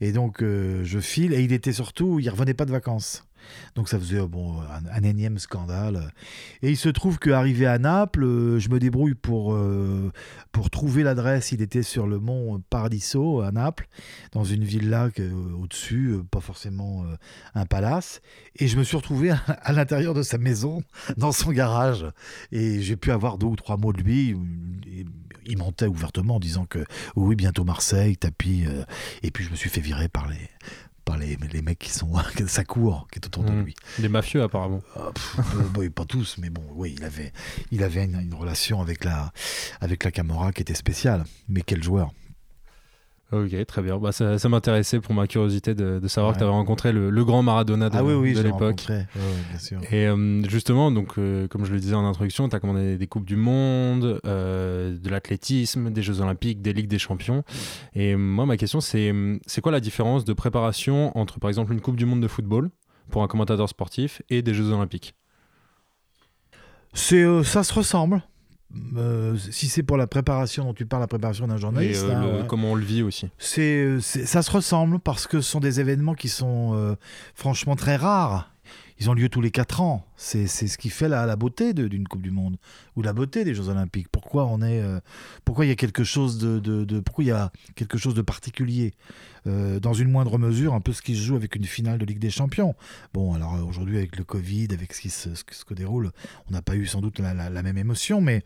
[0.00, 3.24] Et donc, euh, je file et il était surtout, il revenait pas de vacances.
[3.76, 6.10] Donc ça faisait bon, un, énième scandale.
[6.62, 10.10] Et il se trouve qu'arrivé à Naples, euh, je me débrouille pour, euh,
[10.50, 11.52] pour trouver l'adresse.
[11.52, 13.86] Il était sur le mont Paradiso à Naples,
[14.32, 15.10] dans une villa
[15.60, 17.04] au-dessus, pas forcément
[17.54, 18.20] un palace.
[18.56, 20.82] Et je me suis retrouvé à, l'intérieur de sa maison,
[21.16, 22.04] dans son garage.
[22.50, 24.34] Et j'ai pu avoir deux ou trois mots de lui.
[25.48, 26.84] Il mentait ouvertement en disant que
[27.16, 28.64] oui, bientôt Marseille, tapis.
[28.66, 28.84] euh,
[29.22, 30.48] et puis je me suis fait virer par les,
[31.04, 32.12] par les, les mecs qui sont
[32.46, 33.64] sa cour, qui est autour de Mhm.
[33.64, 33.74] lui.
[33.98, 34.82] Des mafieux apparemment.
[34.96, 35.36] Ah, pff,
[35.78, 37.32] euh, pas tous, mais bon, oui, il avait,
[37.70, 39.32] il avait une, une relation avec la,
[39.80, 41.24] avec la Camorra qui était spéciale.
[41.48, 42.12] Mais quel joueur
[43.32, 43.98] Ok, très bien.
[43.98, 47.10] Bah, ça ça m'intéressait pour ma curiosité de, de savoir que tu avais rencontré le,
[47.10, 48.86] le grand Maradona de, Ah oui, oui, de l'époque.
[48.88, 49.78] Ouais, ouais.
[49.90, 53.06] Et euh, justement, donc, euh, comme je le disais en introduction, tu as commandé des
[53.08, 57.42] Coupes du Monde, euh, de l'athlétisme, des Jeux Olympiques, des Ligues des Champions.
[57.94, 59.12] Et moi, ma question, c'est
[59.46, 62.70] c'est quoi la différence de préparation entre, par exemple, une Coupe du Monde de football
[63.10, 65.16] pour un commentateur sportif et des Jeux Olympiques?
[66.94, 68.22] C'est, ça se ressemble.
[68.96, 72.26] Euh, si c'est pour la préparation dont tu parles, la préparation d'un journaliste, euh, hein,
[72.26, 72.46] le- ouais.
[72.48, 75.78] comment on le vit aussi c'est, c'est- ça se ressemble parce que ce sont des
[75.80, 76.96] événements qui sont euh,
[77.34, 78.50] franchement très rares.
[78.98, 80.06] Ils ont lieu tous les quatre ans.
[80.16, 82.56] C'est, ce qui fait la, la beauté d'une Coupe du Monde
[82.96, 84.08] ou la beauté des Jeux Olympiques.
[84.10, 85.00] Pourquoi on est, euh,
[85.44, 87.02] pourquoi il y a quelque chose de, de- de-
[87.74, 88.94] quelque chose de particulier
[89.46, 92.04] Euh, dans une moindre mesure, un peu ce qui se joue avec une finale de
[92.04, 92.74] Ligue des Champions?
[93.14, 96.10] Bon, alors euh, aujourd'hui avec le Covid, avec ce qui se, ce que, déroule,
[96.48, 98.42] on n'a pas eu sans doute la- la même émotion, mais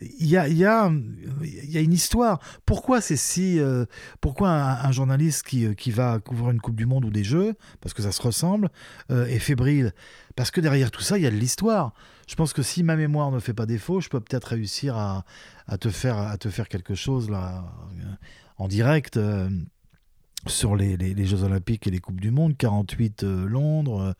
[0.00, 2.40] il y a, une histoire.
[2.66, 3.84] Pourquoi c'est si, euh,
[4.20, 7.54] pourquoi un, journaliste qui, euh, qui va couvrir une Coupe du Monde ou des Jeux,
[7.80, 8.70] parce que ça se ressemble,
[9.10, 9.92] euh, est fébrile?
[10.36, 11.94] Parce que derrière tout ça, il y a de l'histoire.
[12.28, 15.24] Je pense que si ma mémoire ne fait pas défaut, je peux peut-être réussir à,
[15.80, 17.64] te faire, quelque chose là
[18.56, 19.18] en direct.
[20.46, 24.14] Sur les, Jeux Olympiques et les Coupes du Monde, 48 euh, Londres,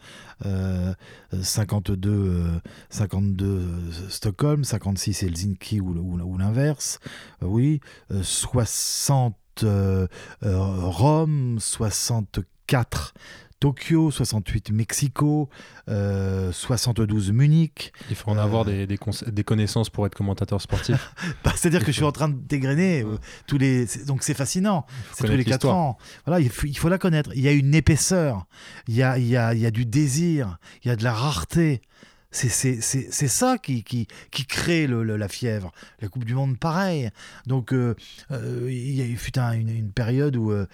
[0.44, 0.92] euh,
[1.32, 6.98] euh, 52, euh, 52 euh, Stockholm, 56 Helsinki ou, ou, l'inverse,
[7.40, 10.06] oui, euh, 60 euh,
[10.44, 13.14] euh, Rome, 64
[13.60, 15.48] Tokyo, 68 Mexico,
[15.88, 17.92] euh, 72 Munich.
[18.10, 21.12] Il faut en Euh, avoir des, des, connaissances pour être commentateur sportif.
[21.44, 23.86] Bah, C'est-à-dire que je suis en train de dégrainer euh, tous les.
[24.06, 24.86] Donc c'est fascinant.
[25.14, 25.76] C'est tous les 4 l'histoire.
[25.76, 25.98] ans.
[26.24, 27.30] Voilà, il faut, il faut la connaître.
[27.34, 28.46] Il y a une épaisseur.
[28.86, 30.58] Il y a, il y a, il y a du désir.
[30.84, 31.82] Il y a de la rareté.
[32.30, 32.80] C'est
[33.28, 35.72] ça qui, qui, qui crée le- la fièvre.
[36.00, 37.10] La Coupe du Monde, pareil.
[37.46, 37.94] Donc, euh,
[38.30, 40.66] euh, il y fut un- une, une période où euh,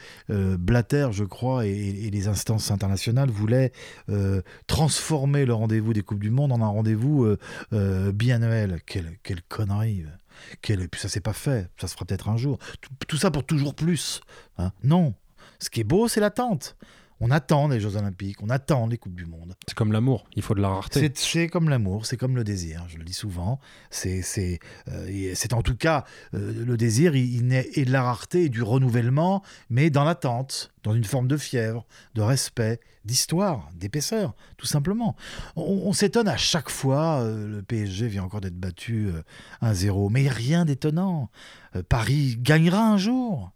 [0.58, 3.72] Blatter, je crois, et, les instances internationales voulaient
[4.66, 7.26] transformer le rendez-vous des Coupes du Monde en un rendez-vous
[7.70, 8.80] biannuel.
[8.86, 10.04] Quelle, quelle connerie
[10.62, 10.88] quelle...
[10.96, 11.68] Ça s'est pas fait.
[11.80, 12.58] Ça se fera peut-être un jour.
[12.80, 14.20] Tout, tout ça pour toujours plus.
[14.58, 14.72] hein.
[14.82, 15.14] non.
[15.60, 16.76] Ce qui est beau, c'est l'attente.
[17.24, 19.54] On attend les Jeux Olympiques, on attend les Coupes du Monde.
[19.66, 21.10] C'est comme l'amour, il faut de la rareté.
[21.14, 23.60] C'est comme l'amour, c'est comme le désir, je le dis souvent.
[23.88, 24.58] C'est c'est
[24.88, 28.48] euh, en tout cas euh, le désir, il, il naît et de la rareté et
[28.50, 34.66] du renouvellement, mais dans l'attente, dans une forme de fièvre, de respect, d'histoire, d'épaisseur, tout
[34.66, 35.16] simplement.
[35.56, 39.22] On, on s'étonne à chaque fois, euh, le PSG vient encore d'être battu euh,
[39.62, 41.30] 1-0, mais il n'y a rien d'étonnant.
[41.74, 43.50] Euh, Paris gagnera un jour.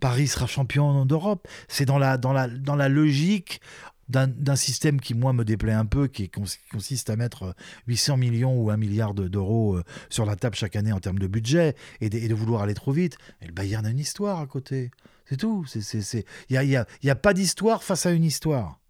[0.00, 1.46] Paris sera champion d'Europe.
[1.68, 3.60] C'est dans la, dans, la, dans la logique
[4.08, 7.54] d'un système qui, moi, me déplaît un peu, qui cons- consiste à mettre
[7.88, 11.18] 800 millions ou 1 milliard de- d'euros euh, sur la table chaque année en termes
[11.18, 13.18] de budget et de, vouloir aller trop vite.
[13.42, 14.90] Mais le Bayern a une histoire à côté.
[15.26, 15.66] C'est tout.
[15.74, 18.80] Il n'y a, y a- y a pas d'histoire face à une histoire.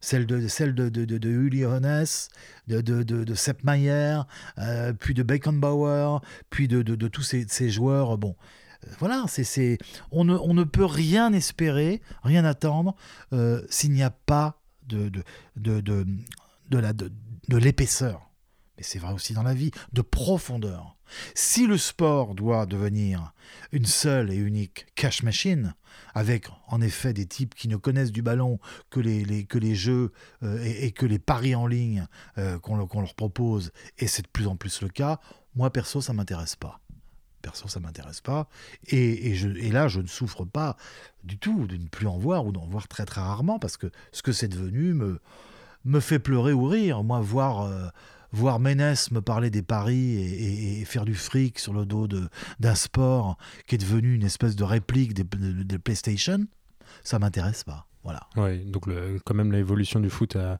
[0.00, 2.28] Celle de, celle de, de, de, de Uli Hoeneß,
[2.68, 4.20] de, de, de, de Sepp Maier,
[4.58, 8.18] euh, puis de Beckenbauer, puis de, de, de tous ces, ces joueurs.
[8.18, 8.67] Bon, euh,
[8.98, 9.78] voilà, c'est,
[10.10, 12.94] on, ne, on ne peut rien espérer, rien attendre
[13.32, 15.22] euh, s'il n'y a pas de, de,
[15.56, 15.80] de,
[16.70, 17.12] de,
[17.48, 18.30] de l'épaisseur.
[18.76, 20.96] Mais c'est vrai aussi dans la vie, de profondeur.
[21.34, 23.32] Si le sport doit devenir
[23.72, 25.74] une seule et unique cash machine,
[26.14, 28.60] avec en effet des types qui ne connaissent du ballon
[28.90, 30.12] que les, que les jeux
[30.42, 32.06] euh, et, que les paris en ligne
[32.36, 35.18] euh, qu'on, leur- propose, et c'est de plus en plus le cas,
[35.54, 36.80] moi perso ça m'intéresse pas.
[37.42, 38.48] Perso ça m'intéresse pas.
[38.88, 40.76] Et, et je, et là je ne souffre pas
[41.24, 43.90] du tout de ne plus en voir ou d'en voir très très rarement parce que
[44.12, 45.20] ce que c'est devenu me,
[45.84, 47.02] me fait pleurer ou rire.
[47.04, 47.88] Moi voir, euh,
[48.32, 52.06] voir Ménès me parler des paris et, et- faire du fric sur le dos
[52.60, 53.36] d'un sport
[53.66, 56.46] qui est devenu une espèce de réplique des, de, de PlayStation,
[57.02, 57.87] ça m'intéresse pas.
[58.04, 58.20] Voilà.
[58.36, 60.58] Ouais, donc le- quand même l'évolution du foot a,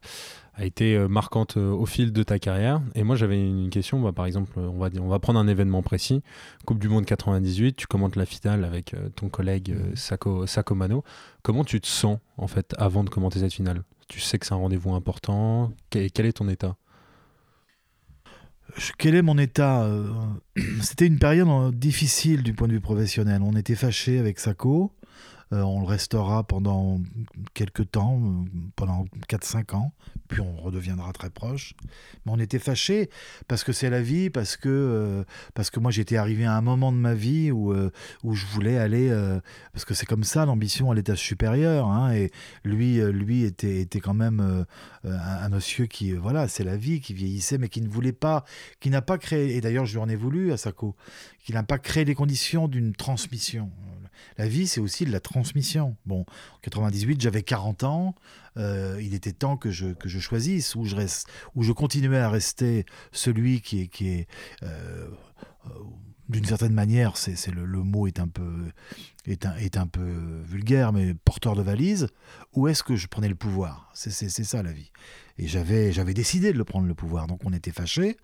[0.53, 2.81] a été euh, marquante euh, au fil de ta carrière.
[2.95, 5.47] Et moi j'avais une question, bah, par exemple, on va, dire- on va prendre un
[5.47, 6.21] événement précis,
[6.65, 10.75] Coupe du Monde 98, tu commentes la finale avec euh, ton collègue euh, Sako, Sako
[10.75, 11.03] Mano.
[11.41, 13.83] Comment tu te sens en fait avant de commenter cette finale?
[14.09, 15.71] Tu sais que c'est un rendez-vous important?
[15.89, 16.75] Quel, quel est ton état?
[18.97, 19.89] Quel est mon état
[20.81, 23.41] C'était une période difficile du point de vue professionnel.
[23.43, 24.91] On était fâché avec Sako.
[25.51, 27.01] Euh, on le restera pendant
[27.55, 28.21] quelques temps,
[28.75, 29.93] pendant 4-5 ans,
[30.27, 31.73] puis on redeviendra très proche.
[32.25, 33.09] Mais on était fâchés
[33.47, 35.23] parce que c'est la vie, parce que, euh,
[35.55, 37.91] parce que moi j'étais arrivé à un moment de ma vie où, euh,
[38.23, 39.09] où je voulais aller,
[39.73, 42.31] parce que c'est comme ça l'ambition à l'étage supérieur, hein, et
[42.63, 44.65] lui, lui était, était quand même
[45.03, 48.45] un, un monsieur qui, voilà, c'est la vie, qui vieillissait, mais qui ne voulait pas,
[48.79, 50.95] qui n'a pas créé, et d'ailleurs je lui en ai voulu à Sako,
[51.43, 53.71] qu'il n'a pas créé les conditions d'une transmission.
[54.37, 55.95] La vie, c'est aussi de la transmission.
[56.05, 58.15] Bon, en 98, j'avais 40 ans.
[58.57, 62.29] euh, il était temps que je, que je choisisse, où je, reste, je continuais à
[62.29, 63.87] rester celui qui est.
[63.87, 64.27] Qui est
[64.63, 65.07] euh,
[65.65, 65.69] euh,
[66.29, 68.71] d'une certaine manière, c'est, le, le mot est un, peu,
[69.25, 72.07] est, un, est un peu vulgaire, mais porteur de valise,
[72.53, 73.89] ou est-ce que je prenais le pouvoir?
[73.95, 74.91] C'est ça la vie.
[75.39, 78.15] Et j'avais, j'avais décidé de le prendre le pouvoir, donc on était fâchés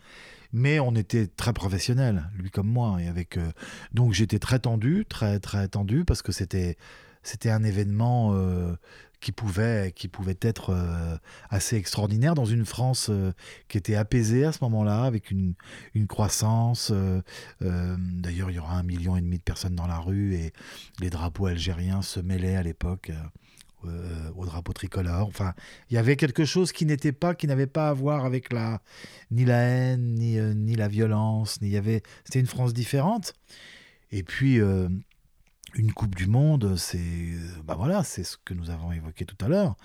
[0.56, 3.51] mais on était très professionnels, lui comme moi, et avec euh,
[3.93, 6.78] donc j'étais très tendu, très très tendu parce que c'était
[7.24, 8.74] c'était un événement euh,
[9.20, 11.18] qui pouvait qui pouvait être euh,
[11.49, 13.12] assez extraordinaire dans une France
[13.68, 15.56] qui était apaisée à ce moment-là, avec une
[15.93, 16.89] une croissance.
[17.60, 20.53] D'ailleurs, il y aura un million et demi de personnes dans la rue et
[21.01, 23.12] les drapeaux algériens se mêlaient à l'époque.
[23.88, 25.28] Euh, au drapeau tricolore.
[25.28, 25.54] Enfin,
[25.90, 28.82] il y avait quelque chose qui n'était pas, qui n'avait pas à voir avec la
[29.32, 32.04] ni la haine, ni, euh, ni la violence, ni y avait.
[32.24, 33.34] C'était une France différente.
[34.12, 34.88] Et puis euh,
[35.74, 37.34] une Coupe du Monde, c'est
[37.66, 39.76] bah voilà, c'est ce que nous avons évoqué tout à l'heure.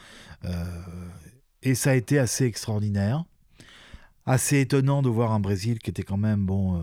[1.62, 3.24] Et ça a été assez extraordinaire,
[4.24, 6.82] assez étonnant de voir un Brésil qui était quand même bon.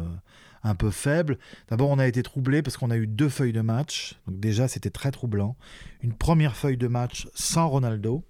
[0.63, 1.37] Un peu faible.
[1.69, 4.15] D'abord, on a été troublé parce qu'on a eu deux feuilles de match.
[4.27, 5.55] Donc déjà, c'était très troublant.
[6.01, 8.23] Une première feuille de match sans Ronaldo,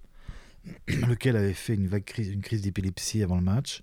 [0.86, 3.80] lequel avait fait une vague crise, une crise d'épilepsie avant le match.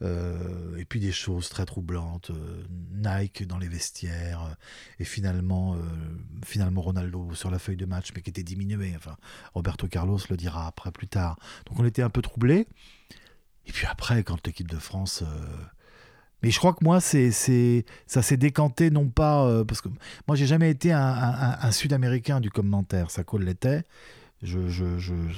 [0.00, 4.54] Euh, et puis des choses très troublantes, euh, Nike dans les vestiaires, euh,
[5.00, 5.76] et finalement,
[6.44, 8.92] finalement Ronaldo sur la feuille de match, mais qui était diminué.
[8.96, 9.16] Enfin,
[9.54, 11.38] Roberto Carlos le dira après plus tard.
[11.66, 12.68] Donc on était un peu troublés.
[13.66, 15.22] Et puis après, quand l'équipe de France
[16.42, 19.44] mais je crois que moi, c'est, c'est, ça s'est décanté, non pas.
[19.46, 19.88] euh, parce que
[20.26, 23.10] moi, j'ai jamais été un, un- un Sud-Américain du commentaire.
[23.10, 23.82] Sako l'était.
[24.40, 24.84] Je, je,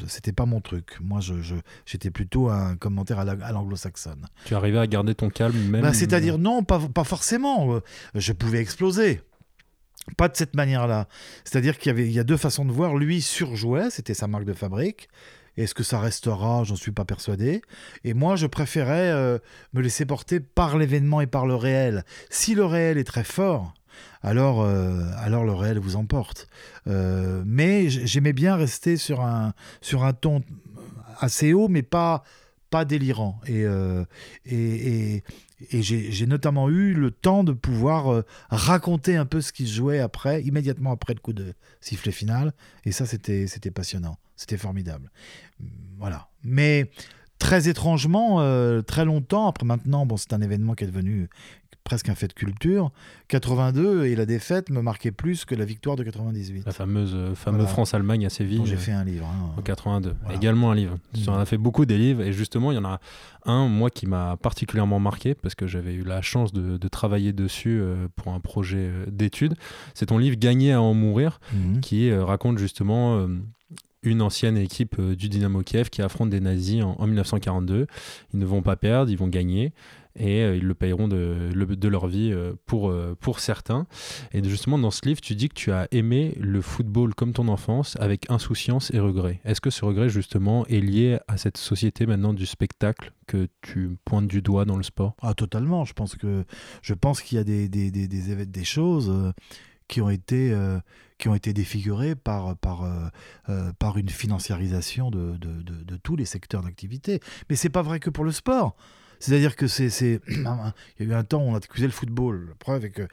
[0.09, 0.98] c'était pas mon truc.
[1.01, 1.55] Moi, je, je-
[1.86, 4.26] j'étais plutôt un commentaire à, la- à l'anglo-saxonne.
[4.44, 7.72] Tu arrivais à garder ton calme même Bah, c'est-à-dire, non, pas, pas forcément.
[7.76, 7.80] Euh,
[8.14, 9.22] Je pouvais exploser.
[10.18, 11.09] Pas de cette manière-là.
[11.44, 12.94] C'est-à-dire qu'il y, avait, il y a deux façons de voir.
[12.96, 15.09] Lui surjouait, c'était sa marque de fabrique.
[15.61, 16.64] Est-ce que ça restera?
[16.64, 17.61] J'en suis pas persuadé.
[18.02, 19.38] Et moi, je préférais euh,
[19.74, 22.04] me laisser porter par l'événement et par le réel.
[22.30, 23.74] Si le réel est très fort,
[24.22, 26.48] alors, euh, alors le réel vous emporte.
[26.86, 29.52] Euh, mais j'aimais bien rester sur un,
[29.82, 30.42] sur un ton
[31.18, 32.24] assez haut, mais pas,
[32.70, 33.38] pas délirant.
[33.46, 33.64] Et,
[34.46, 35.24] et, et,
[35.72, 39.98] et j'ai notamment eu le temps de pouvoir raconter un peu ce qui se jouait
[40.00, 41.52] après, immédiatement après le coup de
[41.82, 42.54] sifflet final.
[42.86, 44.16] Et ça, c'était passionnant.
[44.36, 45.11] C'était formidable.
[46.01, 46.28] Voilà.
[46.42, 46.90] Mais
[47.38, 51.28] très étrangement, euh, très longtemps, après maintenant, bon, c'est un événement qui est devenu
[51.84, 52.90] presque un fait de culture.
[53.28, 56.64] 82 et la défaite me marquait plus que la victoire de 98.
[56.66, 57.72] La fameuse, euh, fameuse Voilà.
[57.72, 58.61] France-Allemagne à Séville.
[58.64, 59.26] j'ai euh, fait un livre.
[59.26, 59.55] hein.
[59.57, 60.14] En 82.
[60.22, 60.36] Voilà.
[60.36, 60.98] Également un livre.
[61.14, 61.32] Tu Mm.
[61.32, 63.01] en as fait beaucoup des livres et justement, il y en a
[63.46, 67.32] un, moi, qui m'a particulièrement marqué parce que j'avais eu la chance de, de travailler
[67.32, 69.55] dessus euh, pour un projet d'études.
[69.94, 71.80] C'est ton livre Gagner à en mourir Mhm.
[71.80, 73.26] qui euh, raconte justement
[74.03, 77.86] une ancienne équipe euh, du Dynamo Kiev qui affronte des nazis en, en 1942.
[78.32, 79.72] Ils ne vont pas perdre, ils vont gagner
[80.16, 83.86] et euh, ils le payeront de, de leur vie euh, pour, pour certains.
[84.32, 87.48] Et justement, dans ce livre, tu dis que tu as aimé le football comme ton
[87.48, 89.40] enfance avec insouciance et regret.
[89.44, 93.96] Est-ce que ce regret, justement, est lié à cette société maintenant du spectacle que tu
[94.05, 95.14] pointes du doigt dans le sport?
[95.20, 95.84] Ah, totalement.
[95.84, 99.32] Je pense qu'il y a des, des, des, des, choses
[99.88, 100.55] qui ont été
[101.20, 103.08] qui ont été défigurées par par euh,
[103.48, 107.20] euh, par une financiarisation de, de, tous les secteurs d'activité.
[107.48, 108.74] Mais c'est pas vrai que pour le sport.
[109.20, 109.88] C'est-à-dire que c'est,
[110.28, 112.46] il y a eu un temps où on accusait le football.
[112.48, 113.06] La preuve est que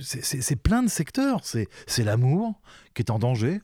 [0.00, 1.40] c'est- c'est plein de secteurs.
[1.44, 2.60] C'est, c'est l'amour
[2.94, 3.60] qui est en danger.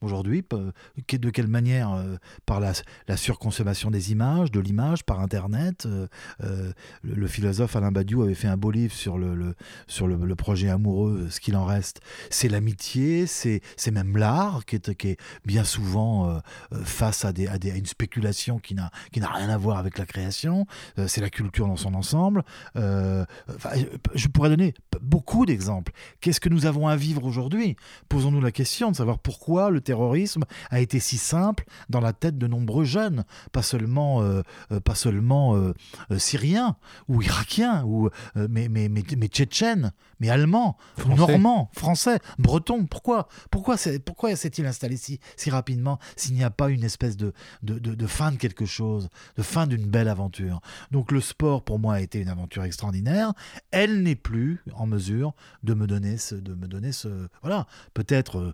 [0.00, 0.44] Aujourd'hui.
[0.50, 2.72] De quelle manière euh, Par la,
[3.16, 5.86] surconsommation des images, de l'image, par Internet.
[5.86, 6.06] Euh,
[6.42, 6.72] euh,
[7.02, 9.54] le, philosophe Alain Badiou avait fait un beau livre sur le,
[9.86, 12.00] sur le, projet amoureux, ce qu'il en reste.
[12.30, 16.40] C'est l'amitié, c'est même l'art qui est, qui est bien souvent
[16.84, 20.66] face à, des, à, des, une spéculation qui n'a rien à voir avec la création.
[21.06, 22.44] c'est la culture dans son ensemble.
[22.74, 25.92] je pourrais donner beaucoup d'exemples.
[26.20, 27.76] Qu'est-ce que nous avons à vivre aujourd'hui?
[28.08, 32.36] Posons-nous la question de savoir pourquoi le terrorisme a été si simple dans la tête
[32.36, 35.72] de nombreux jeunes, pas seulement, euh, euh, pas seulement euh,
[36.18, 36.76] syriens
[37.08, 40.76] ou irakiens, ou, mais, mais, mais, mais, tchétchènes, mais allemands,
[41.06, 42.86] normands, français, bretons.
[42.86, 47.32] Pourquoi Pourquoi s'est-il installé si, si rapidement s'il n'y a pas une espèce de,
[47.62, 50.60] de, de, fin de quelque chose, de fin d'une belle aventure?
[50.90, 53.32] Donc le sport, pour moi, a été une aventure extraordinaire.
[53.70, 56.34] Elle n'est plus en mesure de me donner ce...
[56.34, 58.52] De me donner ce voilà, peut-être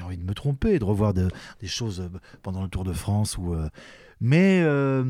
[0.00, 1.28] j'ai envie de me tromper, de revoir des
[1.66, 2.08] choses euh,
[2.42, 3.36] pendant le Tour de France.
[3.36, 3.68] Ou, euh,
[4.20, 5.04] mais euh,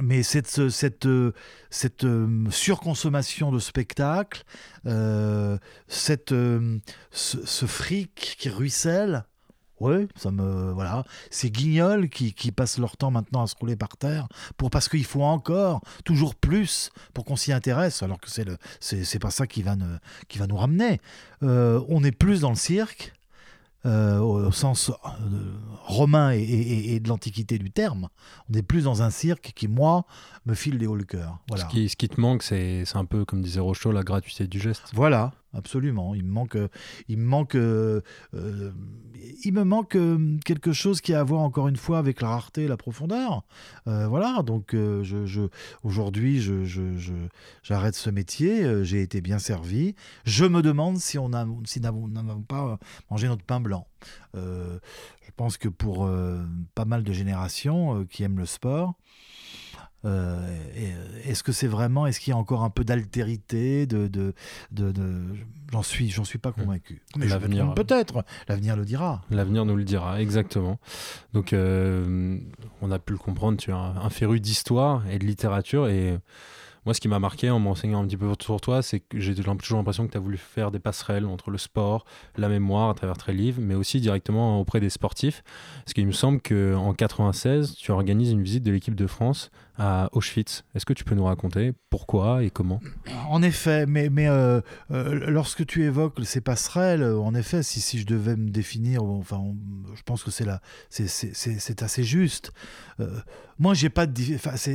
[0.00, 1.08] mais cette, cette,
[1.70, 2.06] cette
[2.50, 4.42] surconsommation de spectacles,
[5.86, 6.34] cette,
[7.12, 9.24] ce, fric qui ruisselle,
[9.80, 11.04] oui, ça me voilà.
[11.30, 14.28] Ces guignols qui, qui, passent leur temps maintenant à se rouler par terre
[14.58, 18.58] pour parce qu'il faut encore toujours plus pour qu'on s'y intéresse, alors que c'est le
[18.80, 19.96] c'est pas ça qui va ne,
[20.28, 21.00] qui va nous ramener.
[21.40, 23.15] on est plus dans le cirque
[23.86, 24.94] euh, au sens euh,
[25.84, 28.08] romain et, de l'antiquité du terme.
[28.50, 30.06] On est plus dans un cirque qui, moi,
[30.44, 31.38] me file les hauts le cœur.
[31.48, 31.64] Voilà.
[31.64, 34.58] Ce, qui, ce qui te manque, c'est un peu, comme disait Rochaud, la gratuité du
[34.58, 34.90] geste.
[34.92, 36.14] Voilà, absolument.
[36.14, 36.56] Il me manque,
[37.08, 38.00] il me manque, euh,
[39.44, 39.96] il me manque
[40.44, 43.44] quelque chose qui a à voir encore une fois avec la rareté et la profondeur.
[43.86, 45.48] voilà, donc je,
[45.82, 46.64] aujourd'hui, je,
[47.62, 48.84] j'arrête ce métier.
[48.84, 49.94] J'ai été bien servi.
[50.24, 52.08] Je me demande si on a, si n'avons
[52.46, 52.78] pas
[53.10, 53.86] mangé notre pain blanc.
[54.34, 54.78] Euh,
[55.24, 56.42] je pense que pour euh,
[56.74, 58.94] pas mal de générations euh, qui aiment le sport,
[61.24, 64.34] est-ce que c'est vraiment, est-ce qu'il y a encore un peu d'altérité, de, de,
[64.72, 64.92] de,
[65.72, 66.60] j'en suis, j'en suis pas hmm.
[66.62, 67.02] convaincu.
[67.16, 69.22] Mais l'avenir, peut-être, l'avenir le dira.
[69.30, 70.78] L'avenir nous le dira, exactement.
[71.32, 73.58] Donc, on a pu le comprendre.
[73.58, 76.18] Tu as un, un féru d'histoire et de littérature et
[76.86, 79.34] moi, ce qui m'a marqué en m'enseignant un petit peu sur toi, c'est que j'ai
[79.34, 82.04] toujours l'impression que tu as voulu faire des passerelles entre le sport,
[82.36, 85.42] la mémoire à travers tes livres, mais aussi directement auprès des sportifs.
[85.84, 90.08] Parce qu'il me semble qu'en 96, tu organises une visite de l'équipe de France à
[90.12, 90.64] Auschwitz.
[90.74, 92.80] Est-ce que tu peux nous raconter pourquoi et comment?
[93.28, 94.60] En effet, mais, mais euh,
[94.90, 99.42] euh, lorsque tu évoques ces passerelles, en effet, si, si je devais me définir, enfin,
[99.94, 100.46] je pense que c'est
[100.90, 102.52] c'est assez juste.
[103.00, 103.20] Euh,
[103.58, 104.22] moi, j'ai pas de,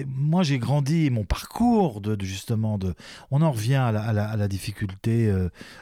[0.07, 2.95] moi j'ai grandi mon parcours de, justement de.
[3.29, 5.31] On en revient à la, à la, difficulté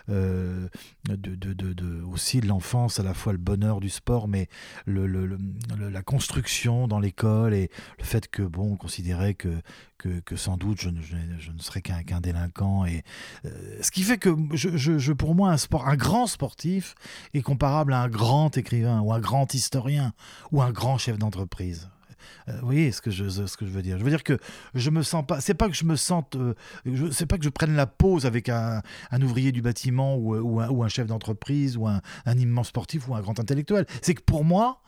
[0.07, 0.69] de,
[1.07, 4.49] de, aussi de l'enfance, à la fois le bonheur du sport, mais
[4.85, 5.37] le, le,
[5.89, 9.61] la construction dans l'école et le fait que bon, on considère que,
[9.97, 12.85] que, sans doute je ne, serais qu'un délinquant.
[12.85, 13.03] Et,
[13.45, 13.49] euh,
[13.81, 16.95] ce qui fait que pour moi, un, grand sportif
[17.33, 20.13] est comparable à un grand écrivain ou un grand historien
[20.51, 21.89] ou un grand chef d'entreprise.
[22.47, 23.97] Euh, vous voyez ce que je veux dire?
[23.97, 24.37] Je veux dire que
[24.73, 25.41] je me sens pas.
[25.41, 26.35] C'est pas que je me sente.
[26.35, 26.53] Euh,
[27.11, 28.81] c'est pas que je prenne la pause avec un,
[29.21, 33.85] ouvrier du bâtiment ou, un, chef d'entreprise ou un, immense sportif ou un grand intellectuel.
[34.01, 34.81] C'est que pour moi,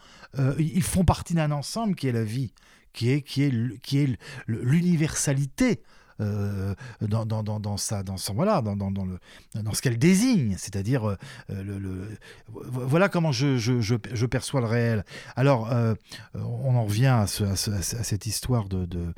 [0.57, 2.53] ils font partie d'un ensemble qui est la vie
[2.93, 4.17] qui est, qui est, qui est
[4.47, 5.83] l'universalité
[6.21, 9.17] euh, dans, dans, dans, dans, sa, dans, son, voilà, dans, dans, le,
[9.55, 11.15] dans ce qu'elle désigne, c'est-à-dire euh,
[11.49, 12.17] le, le,
[12.47, 15.05] voilà comment je, je, je, perçois le réel.
[15.35, 15.95] Alors, euh,
[16.35, 19.13] on en revient à, ce, à, cette histoire de, de,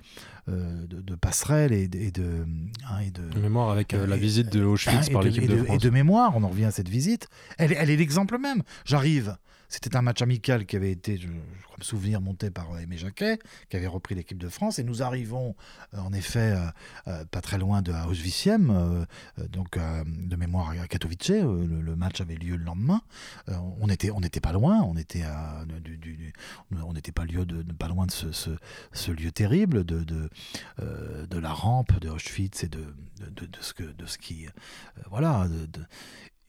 [0.48, 2.46] de, passerelle et, et de,
[2.90, 5.76] hein, et de, mémoire avec la visite de Auschwitz par l'équipe de, France.
[5.76, 7.28] Et de mémoire, on en revient à cette visite.
[7.58, 8.64] Elle, elle est l'exemple même.
[8.86, 9.38] J'arrive.
[9.74, 11.30] C'était un match amical qui avait été, je,
[11.64, 13.40] crois me souvenir, monté par Aimé Jacquet,
[13.70, 14.78] qui avait repris l'équipe de France.
[14.78, 15.56] Et nous arrivons,
[15.96, 16.68] euh, en effet, euh,
[17.08, 19.08] euh, pas très loin de Auschwitziem,
[19.50, 21.30] donc de mémoire à Katowice.
[21.30, 23.02] Le, match avait lieu le lendemain.
[23.48, 24.82] on était, on n'était pas loin.
[24.84, 25.24] On était
[26.94, 28.28] n'était pas lieu de, pas loin de ce,
[28.92, 30.30] ce, lieu terrible de, de,
[30.80, 32.84] de, la rampe de Auschwitz et de,
[33.32, 34.48] de, ce que, de ce qui,
[35.10, 35.48] voilà.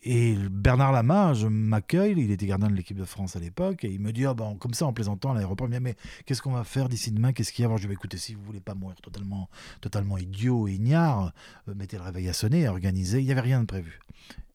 [0.07, 3.91] Et Bernard Lama, je m'accueille, il était gardien de l'équipe de France à l'époque, et
[3.91, 6.62] il me dit, oh ben, comme ça en plaisantant à l'aéroport, mais qu'est-ce qu'on va
[6.62, 7.76] faire d'ici demain Qu'est-ce qu'il y a?
[7.78, 9.49] Je vais écouter, si vous voulez pas mourir totalement,
[9.80, 11.32] totalement idiot et ignare,
[11.68, 13.99] euh, mettez le réveil à sonner, organisez, il n'y avait rien de prévu.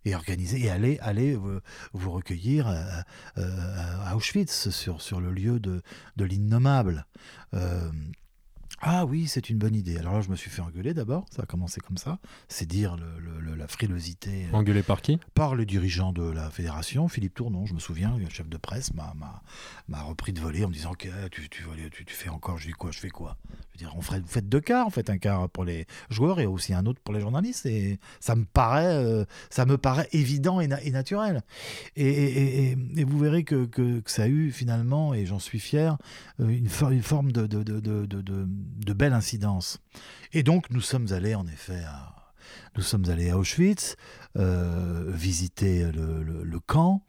[0.05, 2.83] Et organiser, et allez, allez vous, recueillir euh,
[3.39, 5.81] euh, à Auschwitz, sur, sur le lieu de,
[6.15, 7.07] de l'innommable.
[8.81, 9.97] Ah oui, c'est une bonne idée.
[9.97, 11.25] Alors là, je me suis fait engueuler d'abord.
[11.31, 12.17] Ça a commencé comme ça.
[12.47, 14.45] C'est dire le- le- la frilosité.
[14.45, 15.19] euh, Engueulé par qui?
[15.33, 18.91] par le dirigeant de la fédération, Philippe Tournon, je me souviens, le chef de presse
[18.93, 19.13] m'a,
[20.03, 22.73] repris de voler en me disant Ok, tu, tu, tu, tu fais encore, je dis
[22.73, 23.35] quoi, je fais quoi?
[23.95, 26.73] On ferait, vous faites deux quarts, en fait, un quart pour les joueurs et aussi
[26.73, 30.67] un autre pour les journalistes, et ça me paraît, euh, ça me paraît évident et,
[30.67, 31.43] na- et naturel.
[31.95, 35.97] Et, vous verrez que, que- ça a eu finalement, et j'en suis fier,
[36.39, 39.79] euh, une, for- une forme de, de, de, de, belle incidence.
[40.33, 42.15] Et donc, nous sommes allés en effet à.
[42.75, 43.95] Nous sommes allés à Auschwitz,
[44.37, 47.03] euh, visiter le, le- camp,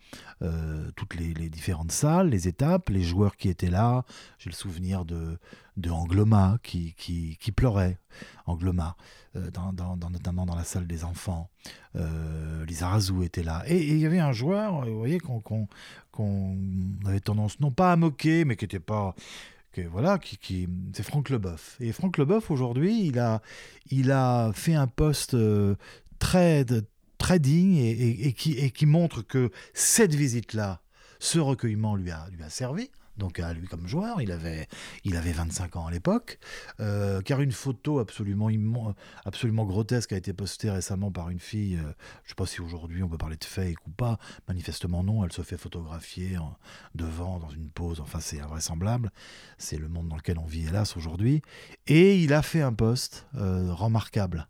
[0.96, 4.04] toutes les différentes salles, les étapes, les joueurs qui étaient là.
[4.38, 5.38] J'ai le souvenir de,
[5.80, 7.98] de Angloma qui, qui, pleurait,
[8.46, 8.96] Angloma,
[9.36, 11.48] euh, dans, dans- notamment dans la salle des enfants.
[11.96, 13.62] Euh, Lisa Razou était là.
[13.66, 15.40] Et il y avait un joueur, vous voyez, qu'on
[16.12, 16.56] qu'on
[17.06, 19.14] avait tendance non pas à moquer, mais qui n'était pas
[19.72, 21.76] que, voilà, qui, qui- c'est Franck Leboeuf.
[21.80, 23.40] Et Franck Leboeuf, aujourd'hui, il a,
[23.90, 25.76] il a fait un poste euh,
[26.18, 26.64] très,
[27.38, 30.80] digne et, et- et qui, et qui montre que cette visite-là,
[31.20, 32.90] ce recueillement lui a, lui a servi.
[33.20, 34.66] Donc à lui comme joueur, il avait,
[35.04, 36.38] il avait 25 ans à l'époque,
[36.80, 38.50] euh, car une photo absolument,
[39.24, 42.60] absolument grotesque a été postée récemment par une fille, euh, je ne sais pas si
[42.60, 44.18] aujourd'hui on peut parler de fake ou pas,
[44.48, 46.56] manifestement non, elle se fait photographier en-
[46.96, 49.12] devant dans une pose, enfin c'est invraisemblable,
[49.58, 51.42] c'est le monde dans lequel on vit hélas aujourd'hui,
[51.86, 54.48] et il a fait un post euh, remarquable,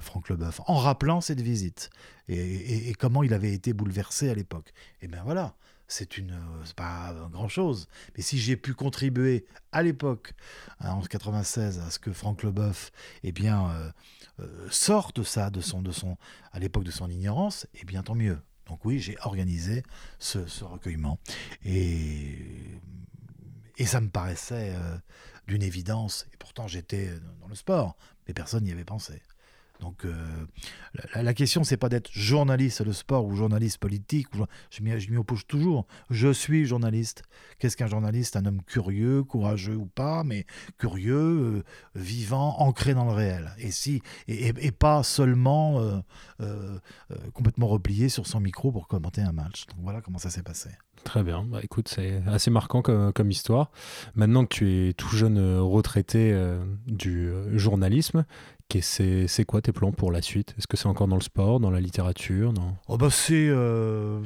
[0.00, 1.90] Franck Leboeuf, en rappelant cette visite.
[2.28, 4.72] Et, et- et comment il avait été bouleversé à l'époque.
[5.00, 5.54] Et bien voilà,
[5.88, 10.34] c'est une, euh, pas grand chose, mais si j'ai pu contribuer à l'époque,
[10.80, 12.92] hein, en 96, à ce que Franck Leboeuf,
[13.24, 13.90] eh bien, euh,
[14.40, 16.16] euh, sorte ça, de son, de son,
[16.52, 18.38] à l'époque de son ignorance, eh bien tant mieux.
[18.66, 19.82] Donc oui, j'ai organisé
[20.18, 21.18] ce, recueillement
[21.64, 22.36] et
[23.78, 24.74] et ça me paraissait
[25.46, 26.26] d'une évidence.
[26.34, 29.22] Et pourtant, j'étais dans le sport, mais personne n'y avait pensé.
[29.80, 30.12] Donc, euh,
[31.14, 34.26] la, la question, c'est pas d'être journaliste de sport ou journaliste politique.
[34.70, 35.86] je m'y oppose toujours.
[36.10, 37.22] Je suis journaliste.
[37.58, 38.36] Qu'est-ce qu'un journaliste?
[38.36, 40.46] Un homme curieux, courageux ou pas, mais
[40.78, 41.64] curieux, euh,
[41.94, 43.52] vivant, ancré dans le réel.
[43.58, 45.80] Et si et, pas seulement
[46.40, 46.78] euh,
[47.32, 49.64] complètement replié sur son micro pour commenter un match.
[49.78, 50.70] Voilà comment ça s'est passé.
[51.04, 51.44] Très bien.
[51.44, 53.70] Bah, écoute, c'est assez marquant comme, histoire.
[54.14, 56.36] Maintenant que tu es tout jeune retraité
[56.86, 58.24] du journalisme,
[58.68, 60.54] qu'est- c'est quoi tes plans pour la suite?
[60.58, 62.76] Est-ce que c'est encore dans le sport, dans la littérature dans...
[62.88, 64.20] Oh bah c'est euh,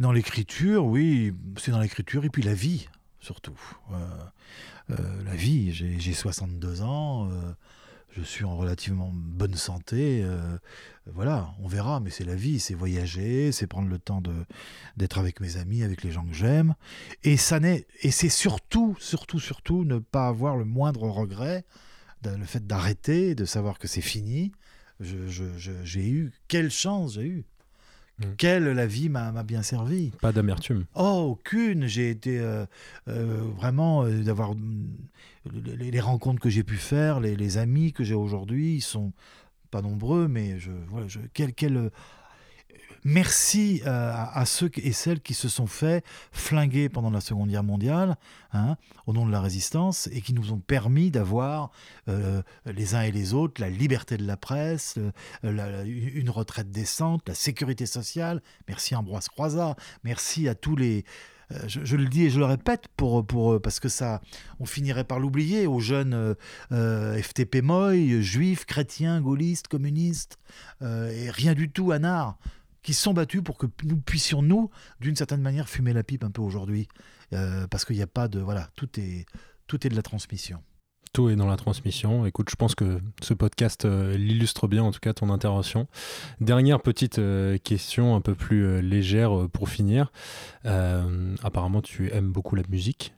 [0.00, 2.88] dans l'écriture, oui, c'est dans l'écriture et puis la vie
[3.20, 3.58] surtout.
[3.92, 3.96] Euh,
[4.90, 7.52] euh, la vie, j'ai j'ai 62 ans, euh,
[8.16, 10.24] je suis en relativement bonne santé,
[11.06, 14.22] voilà, on verra, mais c'est la vie, c'est voyager, c'est prendre le temps
[14.96, 16.74] d'être avec mes amis, avec les gens que j'aime,
[17.22, 21.64] et ça et c'est surtout, surtout, surtout ne pas avoir le moindre regret,
[22.24, 24.52] le fait d'arrêter, de savoir que c'est fini.
[25.00, 27.44] Je- je- je- J'ai eu quelle chance j'ai eu.
[28.18, 28.24] Mm.
[28.36, 30.10] Quelle la vie m'a m'a bien servi.
[30.20, 30.86] Pas d'amertume.
[30.96, 31.86] Oh, aucune.
[31.86, 32.66] J'ai été euh,
[33.06, 34.88] euh, vraiment euh, d'avoir mm,
[35.52, 39.12] les, les rencontres que j'ai pu faire, les, les amis que j'ai aujourd'hui, ils sont
[39.70, 41.90] pas nombreux, mais je, voilà, je, quel, quel,
[43.04, 47.62] merci euh, à, ceux et celles qui se sont fait flinguer pendant la Seconde Guerre
[47.62, 48.16] mondiale,
[48.52, 48.76] hein,
[49.06, 51.70] au nom de la résistance, et qui nous ont permis d'avoir
[52.08, 54.98] euh, les uns et les autres la liberté de la presse,
[55.44, 58.42] euh, une retraite décente, la sécurité sociale.
[58.66, 61.04] Merci Ambroise Croizat, merci à tous les
[61.66, 64.20] je, le dis et je le répète pour, pour, parce que ça,
[64.60, 66.36] on finirait par l'oublier aux jeunes
[66.72, 70.38] euh, FTP Moy, juifs, chrétiens, gaullistes, communistes,
[70.82, 72.36] et rien du tout anards,
[72.82, 74.70] qui sont battus pour que nous puissions, nous,
[75.00, 76.88] d'une certaine manière, fumer la pipe un peu aujourd'hui.
[77.32, 78.40] Euh, parce qu'il n'y a pas de.
[78.40, 79.26] Voilà, tout est,
[79.66, 80.62] tout est de la transmission.
[81.12, 82.26] Tout est dans la transmission.
[82.26, 85.88] Écoute, je pense que ce podcast euh, l'illustre bien, en tout cas, ton intervention.
[86.40, 90.12] Dernière petite euh, question un peu plus légère pour finir.
[90.64, 93.14] Apparemment, tu aimes beaucoup la musique.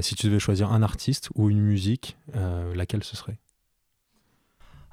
[0.00, 2.16] Si tu devais choisir un artiste ou une musique,
[2.74, 3.38] laquelle ce serait?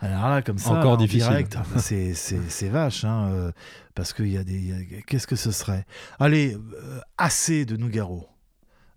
[0.04, 1.30] Alors là, comme ça, Encore en difficile.
[1.30, 3.52] direct, ah, c'est, vache, hein, euh,
[3.96, 5.04] parce qu'il y a des.
[5.08, 5.86] Qu'est-ce que ce serait?
[6.20, 8.28] Allez, euh, assez de Nougaro.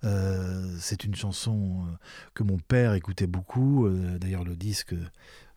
[0.04, 1.92] Euh, c'est une chanson euh,
[2.34, 3.86] que mon père écoutait beaucoup.
[3.86, 4.94] euh, d'ailleurs, le disque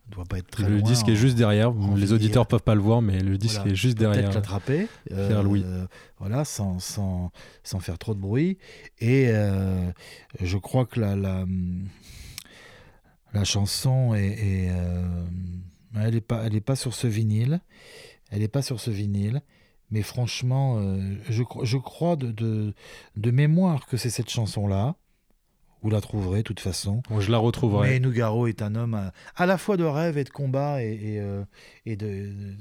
[0.10, 0.82] doit pas être très Le loin.
[0.82, 1.72] disque est juste derrière.
[1.96, 3.72] Les auditeurs peuvent pas le voir, mais le disque Voilà.
[3.72, 4.32] est juste Peut-être derrière.
[4.34, 5.64] l'attraper, Faire Louis.
[5.66, 5.86] euh,
[6.20, 7.32] voilà, sans, sans,
[7.64, 8.58] sans faire trop de bruit.
[9.00, 9.92] Et euh,
[10.42, 11.46] je crois que la, la,
[13.34, 15.26] la chanson est, est, euh,
[15.96, 17.62] elle n'est pas, elle est pas sur ce vinyle.
[18.32, 19.42] Elle n'est pas sur ce vinyle.
[19.92, 22.74] Mais franchement, euh, je, cro- je crois de, de,
[23.16, 24.96] de mémoire que c'est cette chanson-là.
[25.82, 27.02] Vous la trouverez de toute façon.
[27.10, 27.90] Bon, je la retrouverai.
[27.90, 30.92] Mais Nougaro est un homme à, à la fois de rêve et de combat et,
[30.94, 31.44] et, euh,
[31.86, 32.56] et de, de-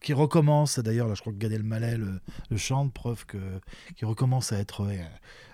[0.00, 0.78] qui recommence.
[0.78, 2.20] D'ailleurs, là, je crois que Gad Elmaleh le,
[2.50, 3.38] le chante, preuve que
[3.96, 4.86] qui recommence à être